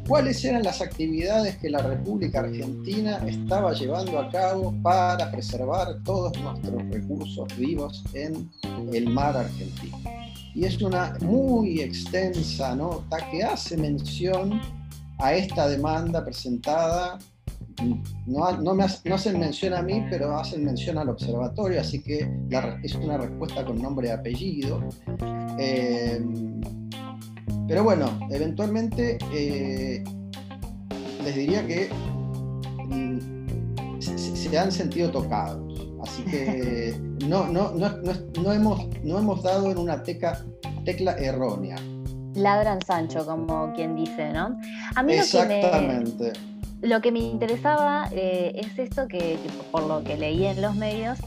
[0.07, 6.33] cuáles eran las actividades que la República Argentina estaba llevando a cabo para preservar todos
[6.40, 8.51] nuestros recursos vivos en
[8.93, 9.99] el mar argentino.
[10.55, 14.61] Y es una muy extensa nota que hace mención
[15.19, 17.19] a esta demanda presentada.
[18.27, 22.29] No, no, me no hacen mención a mí, pero hacen mención al observatorio, así que
[22.83, 24.87] es una respuesta con nombre y apellido.
[25.59, 26.21] Eh,
[27.70, 30.02] pero bueno, eventualmente eh,
[31.22, 31.88] les diría que
[32.88, 35.72] mm, se, han sentido tocados.
[36.02, 36.96] Así que
[37.28, 41.76] no, no, no, hemos, no hemos dado en una tecla errónea.
[42.35, 44.59] Ladran Sancho, como quien dice, ¿no?
[44.96, 46.33] A mí Exactamente.
[46.83, 49.38] Lo que me, interesaba eh, es esto que,
[49.70, 51.20] por lo que leí en los medios,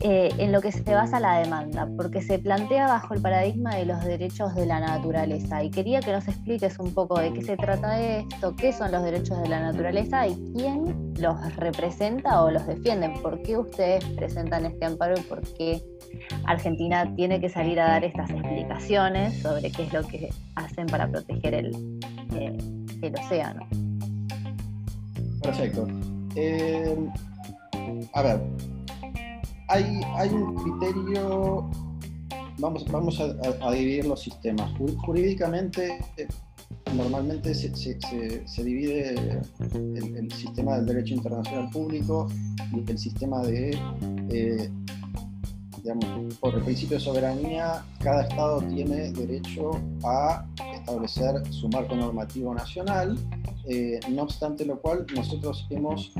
[0.00, 3.86] eh, en lo que se basa la demanda, porque se plantea bajo el paradigma de
[3.86, 5.62] los derechos de la naturaleza.
[5.62, 9.02] Y quería que nos expliques un poco de qué se trata esto, qué son los
[9.02, 14.66] derechos de la naturaleza y quién los representa o los defiende, por qué ustedes presentan
[14.66, 15.82] este amparo y por qué
[16.44, 21.08] Argentina tiene que salir a dar estas explicaciones sobre qué es lo que hacen para
[21.08, 22.00] proteger el,
[22.34, 22.56] eh,
[23.00, 23.66] el océano.
[25.42, 25.86] Perfecto.
[26.36, 26.96] Eh,
[28.12, 28.40] a ver,
[29.74, 31.68] hay, un criterio,
[32.58, 34.70] vamos, vamos a, dividir los sistemas.
[35.04, 35.98] Jurídicamente,
[36.94, 39.40] normalmente se, divide
[39.74, 42.28] el, sistema del derecho internacional público
[42.72, 43.76] y el sistema de,
[44.30, 44.70] eh,
[45.82, 49.72] digamos, por el principio de soberanía, cada Estado tiene derecho
[50.04, 53.18] a establecer su marco normativo nacional,
[53.66, 56.12] eh, no obstante lo cual nosotros hemos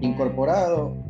[0.00, 1.07] incorporado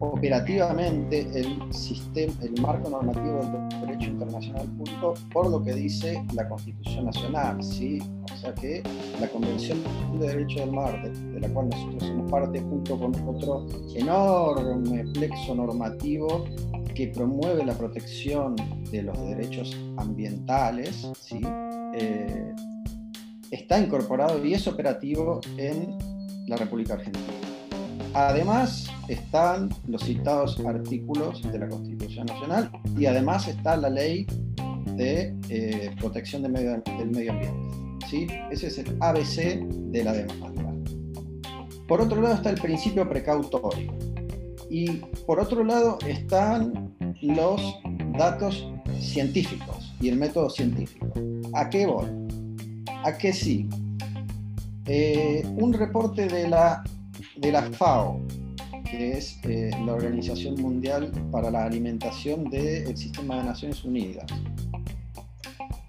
[0.00, 6.48] operativamente el sistema, el marco normativo del derecho internacional público por lo que dice la
[6.48, 7.98] Constitución Nacional, ¿sí?
[8.32, 8.82] O sea que
[9.20, 9.78] la Convención
[10.18, 15.54] de Derecho del Mar, de, la cual nosotros somos parte, junto con otro enorme plexo
[15.54, 16.46] normativo
[16.94, 18.56] que promueve la protección
[18.90, 21.42] de los derechos ambientales, ¿sí?
[21.94, 22.54] Eh,
[23.50, 25.98] está incorporado y es operativo en
[26.46, 27.49] la República Argentina.
[28.14, 34.26] Además están los citados artículos de la Constitución Nacional y además está la ley
[34.96, 37.52] de eh, protección del medio, ambiente.
[38.08, 38.26] ¿sí?
[38.50, 40.74] Ese es el ABC de la demanda.
[41.86, 43.92] Por otro lado está el principio precautorio
[44.68, 47.60] y por otro lado están los
[48.16, 48.68] datos
[49.00, 51.12] científicos y el método científico.
[51.54, 52.06] ¿A qué voy?
[53.04, 53.68] A que sí.
[54.86, 56.82] Eh, un reporte de la
[57.36, 58.20] de la FAO,
[58.90, 64.26] que es eh, la Organización Mundial para la Alimentación del Sistema de Naciones Unidas,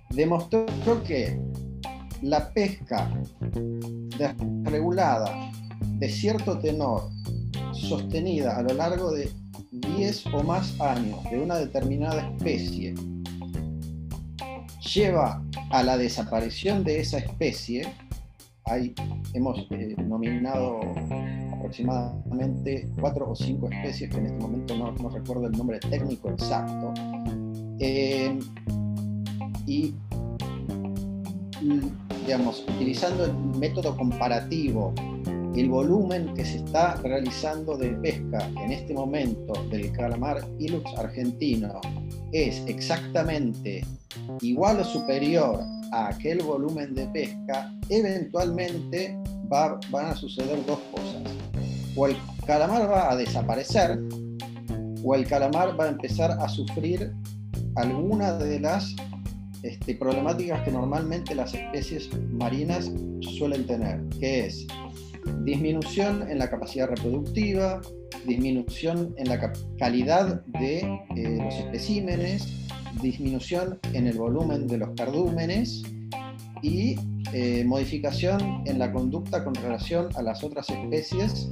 [0.10, 0.66] demostró
[1.04, 1.40] que
[2.22, 3.10] la pesca
[4.18, 5.52] desregulada
[5.98, 7.10] de cierto tenor,
[7.74, 9.32] sostenida a lo largo de
[9.72, 12.94] 10 o más años de una determinada especie,
[14.94, 17.94] lleva a la desaparición de esa especie,
[19.34, 20.80] hemos eh, nominado
[21.54, 26.94] aproximadamente cuatro o cinco especies, que en este momento no, recuerdo el nombre técnico exacto.
[27.80, 28.38] Eh,
[29.68, 29.94] y,
[32.26, 34.94] digamos, utilizando el método comparativo,
[35.56, 41.82] el volumen que se está realizando de pesca en este momento del calamar Ilux argentino
[42.32, 43.84] es exactamente
[44.42, 45.60] igual o superior
[45.92, 49.18] a aquel volumen de pesca, eventualmente
[49.50, 51.22] van a suceder dos cosas.
[51.96, 54.00] O el calamar va a desaparecer,
[55.04, 57.12] o el calamar va a empezar a sufrir
[57.76, 58.96] alguna de las
[59.64, 62.92] este, problemáticas que normalmente las especies marinas
[63.38, 64.66] suelen tener, que es
[65.44, 67.82] disminución en la capacidad reproductiva,
[68.26, 70.80] disminución en la calidad de
[71.16, 72.48] eh, los especímenes,
[73.02, 75.84] disminución en el volumen de los cardúmenes
[76.62, 76.96] y
[77.34, 81.50] eh, modificación en la conducta con relación a las otras especies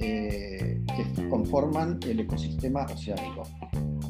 [0.00, 3.44] eh, que conforman el ecosistema oceánico.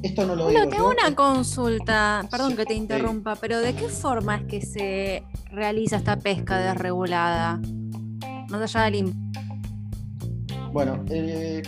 [0.02, 4.36] Esto no lo bueno, tengo una consulta, perdón que te interrumpa, pero ¿de qué forma
[4.36, 7.60] es que se realiza esta pesca desregulada?
[8.48, 9.12] Más allá del
[10.72, 11.62] Bueno, eh,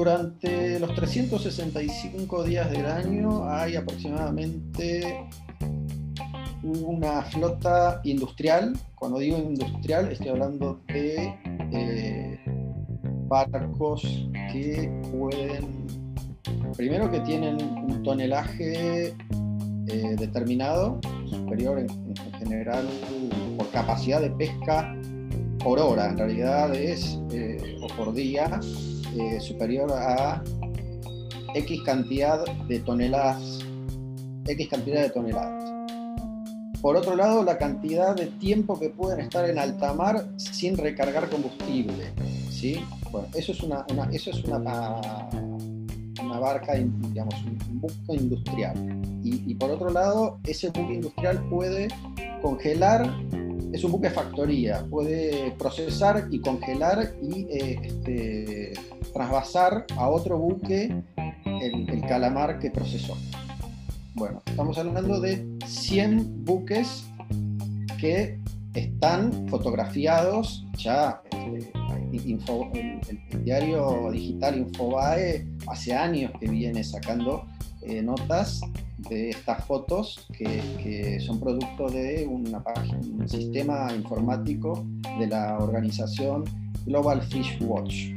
[0.00, 5.28] durante los 365 días del año hay aproximadamente
[6.62, 8.72] una flota industrial.
[8.94, 11.34] Cuando digo industrial, estoy hablando de
[11.72, 12.40] eh,
[13.28, 14.00] barcos
[14.50, 15.86] que pueden,
[16.78, 19.08] primero que tienen un tonelaje
[19.86, 22.88] eh, determinado, superior en, general
[23.58, 24.96] por capacidad de pesca
[25.62, 28.60] por hora, en realidad es, eh, o por día,
[29.40, 30.42] superior a
[31.54, 33.60] X cantidad de toneladas,
[34.46, 35.70] X cantidad de toneladas.
[36.80, 41.28] Por otro lado, la cantidad de tiempo que pueden estar en alta mar sin recargar
[41.28, 42.12] combustible.
[42.50, 42.80] ¿sí?
[43.10, 44.58] Bueno, eso es una, eso es una
[46.38, 48.74] barca, digamos, un buque industrial.
[49.22, 51.88] Y, por otro lado, ese buque industrial puede
[52.40, 53.02] congelar,
[53.72, 58.72] es un buque factoría, puede procesar y congelar y eh, este,
[59.12, 61.02] trasvasar a otro buque
[61.60, 63.16] el calamar que procesó.
[64.14, 67.04] Bueno, estamos hablando de 100 buques
[67.98, 68.38] que
[68.74, 71.22] están fotografiados ya.
[71.24, 71.72] Este,
[72.12, 77.46] el, diario digital Infobae hace años que viene sacando
[77.82, 78.60] eh, notas
[79.08, 84.84] de estas fotos que, son producto de una página, un sistema informático
[85.18, 86.44] de la organización
[86.86, 88.14] Global Fish Watch,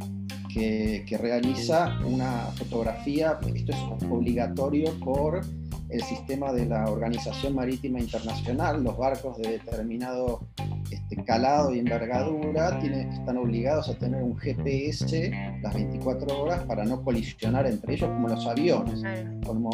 [0.54, 5.42] que, que realiza una fotografía, esto es obligatorio por
[5.90, 10.48] el sistema de la Organización Marítima Internacional, los barcos de determinado
[10.94, 15.32] este, calado y envergadura están obligados a tener un GPS
[15.62, 19.02] las 24 horas para no colisionar entre ellos como los aviones,
[19.46, 19.70] como,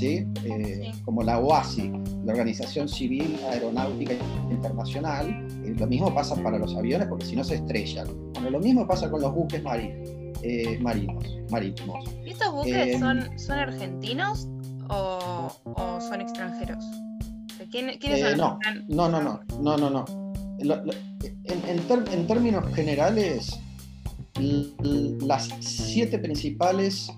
[0.00, 1.92] eh, como la OASI,
[2.24, 4.14] la Organización Civil Aeronáutica
[4.50, 5.28] Internacional.
[5.64, 8.08] Eh, lo mismo pasa para los aviones porque si no se estrellan.
[8.34, 10.08] Bueno, lo mismo pasa con los buques marinos.
[10.44, 12.04] Eh, marinos, marítimos.
[12.24, 14.48] ¿Y estos buques son, son argentinos
[14.88, 15.52] o,
[16.00, 16.84] son extranjeros?
[17.70, 17.98] ¿Quiénes
[18.36, 18.58] son?
[18.88, 20.21] No, no, no, no, no, no, no.
[20.62, 23.58] En, términos generales,
[25.20, 27.10] las siete principales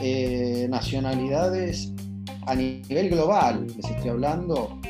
[0.00, 1.92] eh, nacionalidades
[2.46, 4.80] a nivel global, les estoy hablando,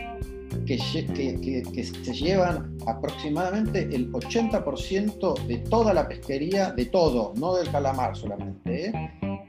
[0.67, 8.17] que, se llevan aproximadamente el 80% de toda la pesquería, de todo, no del calamar
[8.17, 8.93] solamente, ¿eh?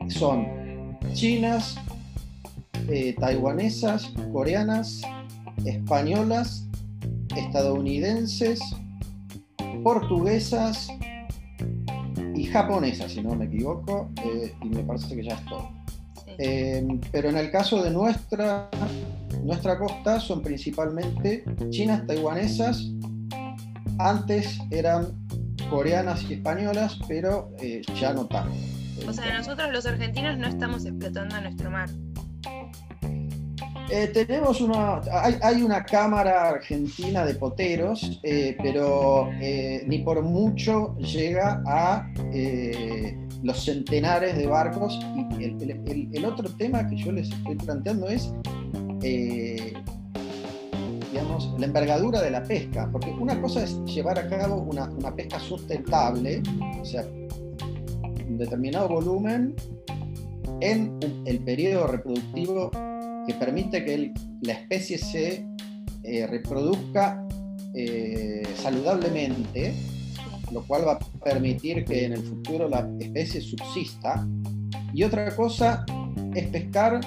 [0.09, 1.75] son chinas,
[2.89, 5.01] eh, taiwanesas, coreanas,
[5.65, 6.67] españolas,
[7.35, 8.59] estadounidenses,
[9.83, 10.87] portuguesas
[12.35, 15.69] y japonesas, si no me equivoco, eh, y me parece que ya es todo.
[16.37, 18.69] Em, pero en el caso de nuestra,
[19.43, 22.91] nuestra costa son principalmente chinas, taiwanesas,
[23.99, 25.07] antes eran
[25.69, 28.55] coreanas y españolas, pero eh, ya no tanto.
[29.07, 31.89] O sea, nosotros los argentinos no estamos explotando nuestro mar.
[33.89, 35.01] Eh, tenemos una,
[35.41, 42.07] hay, una cámara argentina de poteros, eh, pero eh, ni por mucho llega a
[43.43, 44.99] los centenares de barcos.
[45.37, 48.33] Y el, otro tema que yo les estoy planteando es,
[51.11, 55.13] digamos, la envergadura de la pesca, porque una cosa es llevar a cabo una, una
[55.13, 56.41] pesca sustentable,
[56.81, 57.05] o sea,
[58.27, 59.55] un determinado volumen
[60.61, 62.71] en el periodo reproductivo
[63.27, 65.45] que permite que la especie se
[66.03, 67.25] eh, reproduzca
[67.73, 69.73] eh, saludablemente,
[70.51, 74.27] lo cual va a permitir que en el futuro la especie subsista.
[74.93, 75.85] Y otra cosa
[76.35, 76.99] es pescar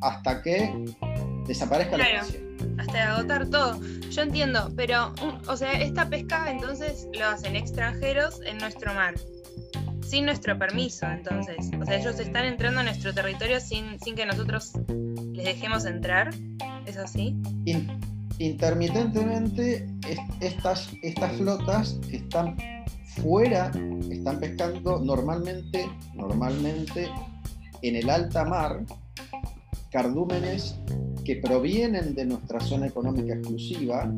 [0.00, 0.72] hasta que
[1.46, 2.46] desaparezca la especie.
[2.78, 3.80] Hasta agotar todo.
[4.10, 5.12] Yo entiendo, pero,
[5.48, 9.14] o sea, esta pesca entonces lo hacen extranjeros en nuestro mar
[10.08, 11.70] sin nuestro permiso, entonces.
[11.80, 14.72] O sea, ellos están entrando a nuestro territorio sin, sin que nosotros
[15.32, 16.30] les dejemos entrar.
[16.86, 17.36] ¿Es así?
[18.38, 19.88] intermitentemente,
[20.40, 22.56] estas, estas flotas están
[23.22, 23.72] fuera,
[24.10, 27.08] están pescando normalmente, normalmente
[27.82, 28.84] en el alta mar
[29.90, 30.76] cardúmenes
[31.24, 34.12] que provienen de nuestra zona económica exclusiva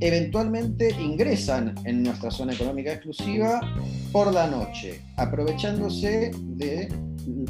[0.00, 3.60] eventualmente ingresan en nuestra zona económica exclusiva
[4.12, 6.88] por la noche, aprovechándose de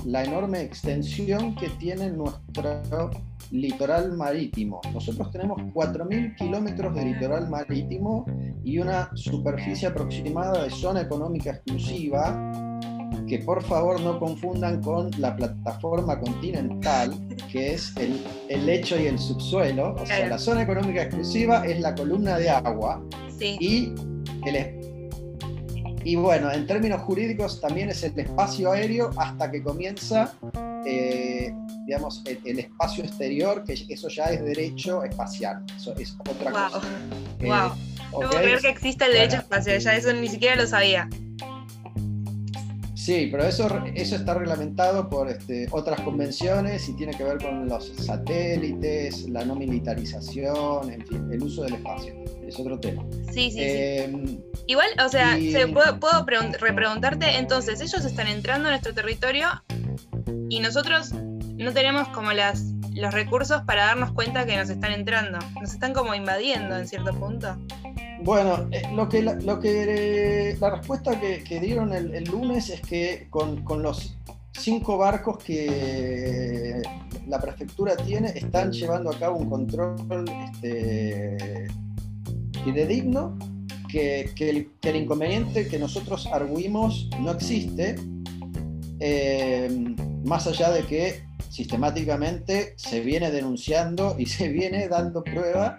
[0.04, 3.10] la enorme extensión que tiene nuestro
[3.50, 4.80] litoral marítimo.
[4.92, 8.26] Nosotros tenemos 4.000 kilómetros de litoral marítimo
[8.64, 12.69] y una superficie aproximada de zona económica exclusiva
[13.30, 17.16] que por favor no confundan con la plataforma continental,
[17.50, 19.94] que es el, el lecho y el subsuelo.
[19.94, 23.00] O sea, la zona económica exclusiva es la columna de agua.
[23.38, 23.94] Y,
[24.44, 24.80] el,
[26.02, 30.34] y bueno, en términos jurídicos también es el espacio aéreo hasta que comienza,
[30.84, 31.54] eh,
[31.86, 35.64] digamos, el, espacio exterior, que eso ya es derecho espacial.
[35.76, 36.80] Eso es otra cosa.
[37.38, 37.48] Wow.
[37.48, 37.70] Eh,
[38.10, 41.08] no puedo creer que exista el derecho espacial, ya eso ni siquiera lo sabía.
[43.00, 47.66] Sí, pero eso, eso está reglamentado por este, otras convenciones y tiene que ver con
[47.66, 52.12] los satélites, la no militarización, en fin, el uso del espacio.
[52.46, 53.02] Es otro tema.
[53.32, 53.58] Sí, sí.
[53.58, 55.38] Em, Igual, o sea,
[55.72, 56.26] puedo, puedo
[56.60, 59.48] repreguntarte, entonces, ellos están entrando a nuestro territorio
[60.50, 65.38] y nosotros no tenemos como las, los recursos para darnos cuenta que nos están entrando.
[65.58, 67.56] Nos están como invadiendo en cierto punto.
[68.22, 73.28] Bueno, eh, lo que, la, lo que la respuesta que, dieron el, lunes es que
[73.30, 74.16] con, los
[74.52, 76.82] cinco barcos que
[77.26, 81.68] la prefectura tiene están llevando a cabo un control este,
[82.86, 83.38] digno,
[83.88, 87.96] que, que, el, inconveniente que nosotros arguimos no existe,
[89.00, 89.94] eh,
[90.24, 95.78] más allá de que sistemáticamente se viene denunciando y se viene dando prueba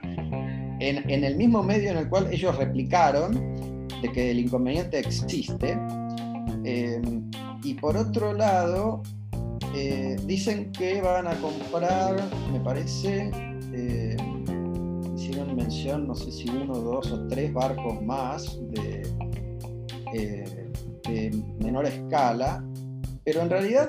[0.81, 5.77] en, el mismo medio en el cual ellos replicaron de que el inconveniente existe.
[6.65, 7.01] Eh,
[7.63, 9.03] y por otro lado,
[9.75, 12.15] eh, dicen que van a comprar,
[12.51, 13.29] me parece,
[13.73, 14.17] eh,
[15.15, 19.03] hicieron mención, no sé si uno, dos o tres barcos más de,
[21.03, 22.65] de menor escala,
[23.23, 23.87] pero en realidad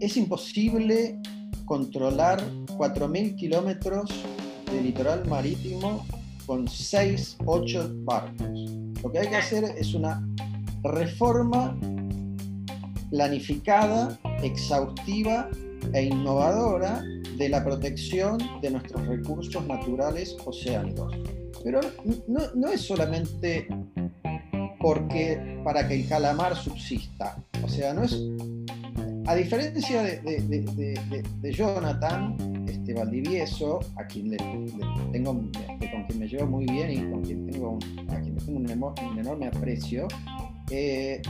[0.00, 1.20] es imposible
[1.66, 2.40] controlar
[2.76, 4.10] 4.000 kilómetros
[4.72, 6.06] de litoral marítimo
[6.46, 8.70] con 6, 8 barcos.
[9.02, 10.26] Lo que hay que hacer es una
[10.82, 11.76] reforma
[13.10, 15.48] planificada, exhaustiva
[15.92, 17.02] e innovadora
[17.36, 21.14] de la protección de nuestros recursos naturales oceánicos.
[21.64, 21.80] Pero
[22.28, 23.68] no, no es solamente
[24.80, 27.36] porque para que el calamar subsista.
[27.62, 28.12] O sea, no es.
[29.30, 32.36] A diferencia de, Jonathan
[32.68, 34.36] este, Valdivieso, a quien le,
[35.12, 38.34] tengo, este, con quien me llevo muy bien y con quien tengo un, a quien
[38.34, 38.68] tengo un,
[39.18, 40.08] enorme aprecio,
[40.68, 41.22] eh,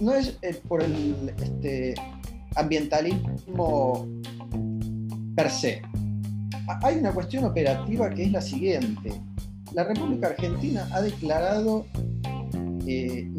[0.00, 1.94] no, es eh, por el este,
[2.56, 4.08] ambientalismo
[5.36, 5.80] per se.
[6.82, 9.12] Hay una cuestión operativa que es la siguiente
[9.74, 11.86] la República Argentina ha declarado
[12.86, 13.30] eh,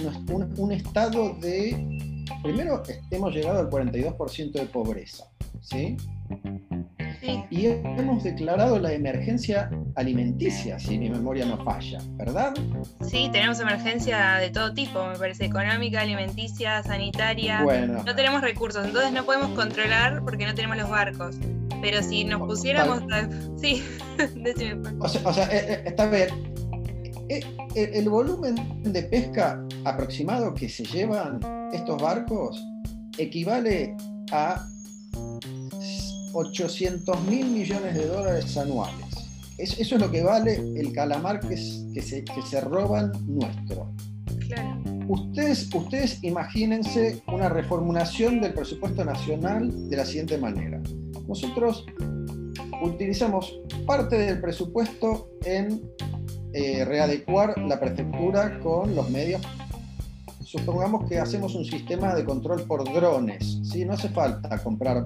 [0.57, 1.98] un, estado de,
[2.43, 5.25] primero, hemos llegado al 42% de pobreza,
[5.61, 5.97] ¿sí?
[7.49, 12.53] Y hemos declarado la emergencia alimenticia, si mi memoria no falla, ¿verdad?
[13.05, 17.63] Sí, tenemos emergencia de todo tipo, me parece, económica, alimenticia, sanitaria.
[17.63, 18.03] Bueno.
[18.03, 21.35] No tenemos recursos, entonces no podemos controlar porque no tenemos los barcos.
[21.81, 23.03] Pero si nos pusiéramos
[23.57, 23.83] Sí,
[24.35, 24.89] decime.
[24.99, 26.29] O sea, o sea eh, eh, está bien.
[27.29, 27.41] Eh,
[27.75, 31.39] el volumen de pesca aproximado que se llevan
[31.71, 32.59] estos barcos
[33.19, 33.95] equivale
[34.31, 34.67] a
[36.33, 39.05] 800 mil millones de dólares anuales.
[39.57, 41.55] eso es lo que vale el calamar que,
[41.93, 43.93] que, se, que se roban nuestro.
[44.47, 44.81] Claro.
[45.07, 50.81] Ustedes, ustedes imagínense una reformulación del presupuesto nacional de la siguiente manera.
[51.27, 51.85] Nosotros
[52.81, 55.81] utilizamos parte del presupuesto en
[56.53, 59.41] eh, readecuar la prefectura con los medios.
[60.43, 63.59] Supongamos que hacemos un sistema de control por drones.
[63.63, 63.85] ¿sí?
[63.85, 65.05] No hace falta comprar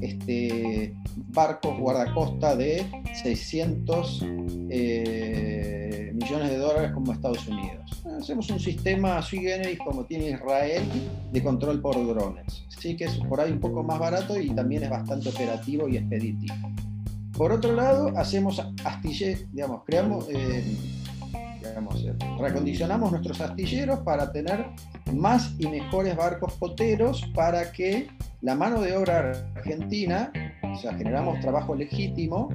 [0.00, 0.94] este,
[1.28, 2.86] barcos guardacosta de
[3.22, 4.24] 600
[4.70, 8.02] eh, millones de dólares como Estados Unidos.
[8.20, 10.82] Hacemos un sistema sui generis como tiene Israel
[11.32, 12.64] de control por drones.
[12.68, 15.96] Sí que es por ahí un poco más barato y también es bastante operativo y
[15.96, 16.54] expeditivo.
[17.36, 20.64] Por otro lado, hacemos astilleros, digamos, creamos, eh,
[21.62, 24.66] eh, recondicionamos nuestros astilleros para tener
[25.12, 28.08] más y mejores barcos poteros para que
[28.42, 32.48] la mano de obra argentina, o sea, generamos trabajo legítimo,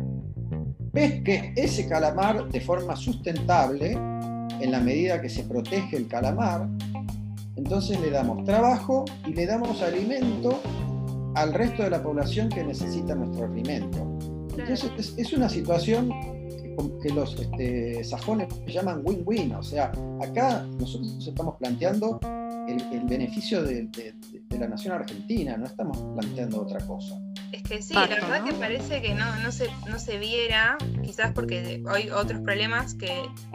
[0.91, 6.67] pesque ese calamar de forma sustentable en la medida que se protege el calamar.
[7.55, 10.59] Entonces le damos trabajo y le damos alimento
[11.36, 14.34] al resto de la población que necesita nuestro alimento.
[14.57, 16.09] Entonces es, una situación
[17.01, 19.91] que, los este, sajones llaman win-win, o sea,
[20.21, 22.19] acá nosotros estamos planteando
[22.67, 23.89] el, beneficio de,
[24.57, 27.19] la nación argentina, no estamos planteando otra cosa.
[27.51, 31.33] Es que sí, la verdad que parece que no, no, se, no se viera, quizás
[31.33, 33.11] porque hay otros problemas que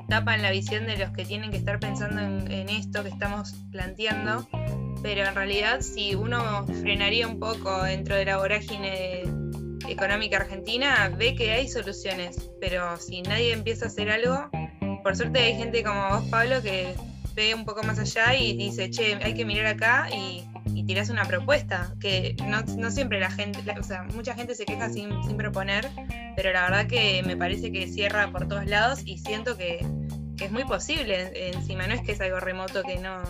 [0.08, 4.46] tapan la visión de los que tienen que estar pensando en, esto que estamos planteando,
[5.02, 9.22] pero en realidad si uno frenaría un poco dentro de la vorágine
[9.92, 14.48] económica argentina, ve que hay soluciones, pero si nadie empieza a hacer algo,
[15.02, 16.94] por suerte hay gente como vos, Pablo, que
[17.34, 21.10] ve un poco más allá y dice, che, hay que mirar acá y, y tirás
[21.10, 25.88] una propuesta, que no, siempre la gente, o sea, mucha gente se queja sin, proponer,
[26.36, 29.86] pero la verdad que me parece que cierra por todos lados y siento que,
[30.40, 33.20] es muy posible encima, no es que es algo remoto que no,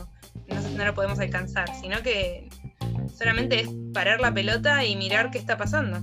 [0.77, 2.49] no, lo podemos alcanzar, sino que
[3.19, 5.99] solamente es parar la pelota y mirar qué está pasando.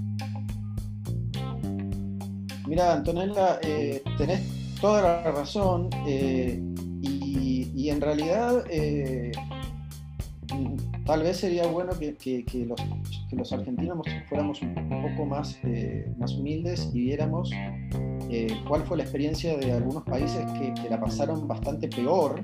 [2.67, 4.41] Mira, Antonella, eh, tenés
[4.81, 5.89] toda la razón.
[6.05, 6.61] Eh,
[7.01, 9.31] y en realidad eh,
[11.05, 12.67] tal vez sería bueno que,
[13.31, 15.57] los, argentinos fuéramos un poco más,
[16.17, 17.49] más humildes y viéramos
[18.67, 22.43] cuál fue la experiencia de algunos países que, la pasaron bastante peor.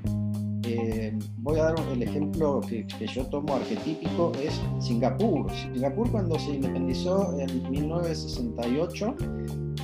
[1.38, 5.50] Voy a dar el ejemplo que, yo tomo arquetípico, es Singapur.
[5.52, 9.16] Singapur cuando se independizó en 1968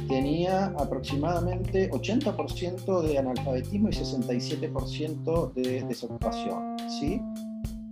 [0.08, 6.76] tenía aproximadamente 80% de analfabetismo y 67% de desocupación,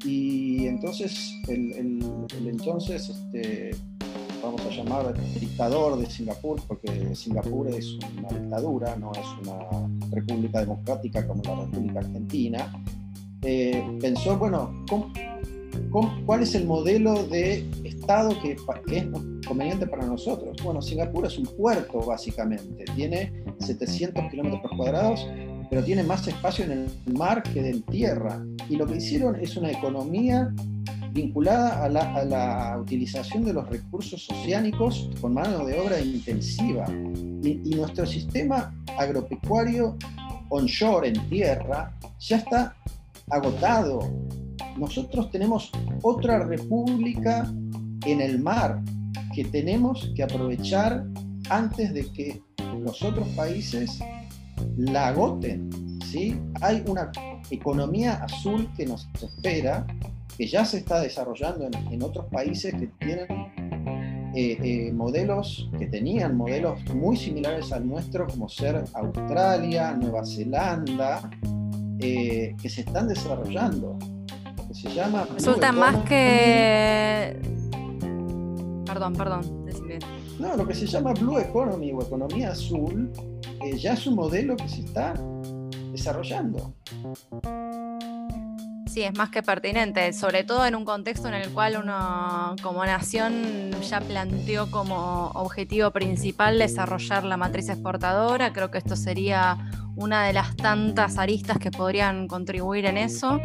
[0.05, 2.01] Y entonces, el,
[2.47, 3.71] entonces este,
[4.51, 10.61] vamos a llamar dictador de Singapur, porque Singapur es una dictadura, no es una república
[10.61, 12.83] democrática como la República Argentina,
[13.43, 14.73] eh, pensó, bueno,
[16.25, 18.63] cuál es el modelo de Estado que, es
[19.47, 20.57] conveniente para nosotros?
[20.65, 25.27] Bueno, Singapur es un puerto básicamente, tiene 700 kilómetros cuadrados,
[25.69, 28.43] pero tiene más espacio en el mar que en tierra.
[28.71, 30.55] Y lo que hicieron es una economía
[31.13, 36.87] vinculada a la, utilización de los recursos oceánicos con mano de obra intensiva.
[37.43, 39.97] Y, y, nuestro sistema agropecuario
[40.51, 42.77] onshore, en tierra, ya está
[43.31, 44.01] agotado.
[44.77, 45.71] Nosotros tenemos
[46.03, 47.51] otra república
[48.07, 48.81] en el mar
[49.35, 51.05] que tenemos que aprovechar
[51.51, 52.43] antes de que
[52.85, 53.99] los otros países
[54.77, 55.71] la agoten.
[56.05, 56.41] ¿sí?
[56.61, 57.11] Hay una
[57.51, 59.87] economía azul que nos espera,
[60.39, 63.27] que ya se está desarrollando en, otros países que tienen
[64.37, 71.29] eh, eh, modelos, que tenían modelos muy similares al nuestro, como ser Australia, Nueva Zelanda,
[71.99, 73.99] eh, que se están desarrollando.
[74.69, 77.37] Que se llama Resulta más que.
[78.87, 79.67] Perdón, perdón.
[80.39, 83.11] No, lo que se llama Blue Economy o economía azul
[83.77, 85.15] ya es un modelo que se está
[85.91, 86.75] desarrollando.
[88.99, 92.85] Sí, es más que pertinente, sobre todo en un contexto en el cual uno como
[92.85, 98.53] nación ya planteó como objetivo principal desarrollar la matriz exportadora.
[98.53, 99.57] Creo que esto sería
[99.99, 103.41] una de las tantas aristas que podrían contribuir en eso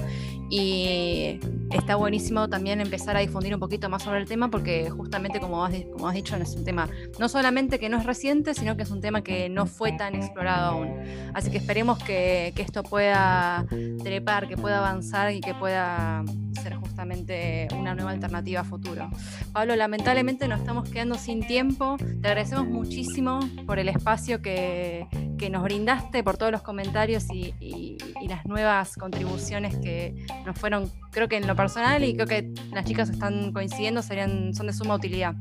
[0.51, 1.39] y
[1.71, 5.65] está buenísimo también empezar a difundir un poquito más sobre el tema porque justamente como
[5.65, 6.87] has, como has dicho es un tema
[7.19, 10.13] no solamente que no es reciente sino que es un tema que no fue tan
[10.13, 10.99] explorado aún
[11.33, 13.65] así que esperemos que, que esto pueda
[14.03, 16.23] trepar que pueda avanzar y que pueda
[16.63, 19.09] ser justamente una nueva alternativa a futuro.
[19.51, 21.97] Pablo, lamentablemente nos estamos quedando sin tiempo.
[21.97, 27.53] Te agradecemos muchísimo por el espacio que, que nos brindaste, por todos los comentarios y,
[27.61, 32.53] y, las nuevas contribuciones que nos fueron, creo que en lo personal y creo que
[32.73, 35.35] las chicas están coincidiendo, serían, son de suma utilidad.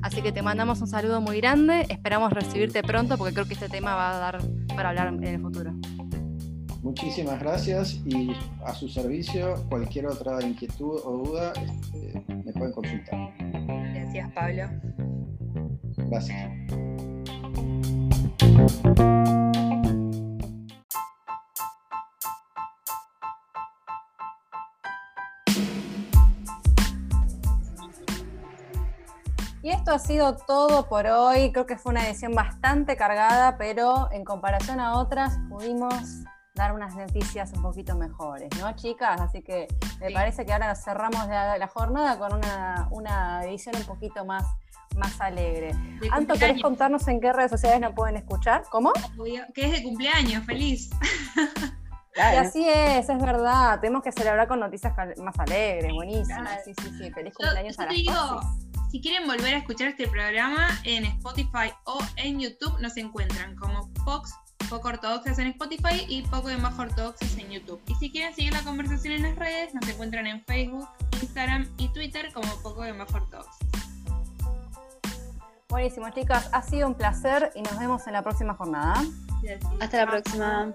[0.00, 3.68] Así que te mandamos un saludo muy grande, esperamos recibirte pronto porque creo que este
[3.68, 4.38] tema va a dar
[4.74, 5.74] para hablar en el futuro.
[6.82, 8.34] Muchísimas gracias y
[8.64, 13.34] a su servicio, cualquier otra inquietud o duda, este, me pueden consultar.
[13.92, 14.70] Gracias, Pablo.
[15.98, 16.50] Gracias.
[29.86, 31.52] Esto ha sido todo por hoy.
[31.52, 35.94] Creo que fue una edición bastante cargada, pero en comparación a otras pudimos
[36.56, 39.20] dar unas noticias un poquito mejores, ¿no, chicas?
[39.20, 39.68] Así que
[40.00, 42.32] me parece que ahora cerramos la, jornada con
[42.90, 44.44] una, edición un poquito más,
[44.96, 45.70] más alegre.
[46.10, 48.64] Anto, ¿querés contarnos en qué redes sociales nos pueden escuchar?
[48.68, 48.92] ¿Cómo?
[49.54, 50.90] Que es de cumpleaños, feliz.
[52.16, 53.78] Y así es, es verdad.
[53.80, 56.64] Tenemos que celebrar con noticias más alegres, buenísimas.
[56.64, 57.10] Sí, sí, sí.
[57.10, 58.40] Feliz cumpleaños a las digo,
[58.90, 63.90] Si quieren volver a escuchar este programa en Spotify o en YouTube, nos encuentran como
[64.04, 64.32] Fox
[64.70, 67.80] poco ortodoxas en Spotify y poco de más ortodoxas en YouTube.
[67.86, 70.88] Y si quieren seguir la conversación en las redes, nos encuentran en Facebook,
[71.20, 73.58] Instagram y Twitter como poco de más ortodoxas.
[75.68, 76.48] Buenísimo, chicas.
[76.52, 79.04] Ha sido un placer y nos vemos en la próxima jornada.
[79.80, 80.74] Hasta la próxima.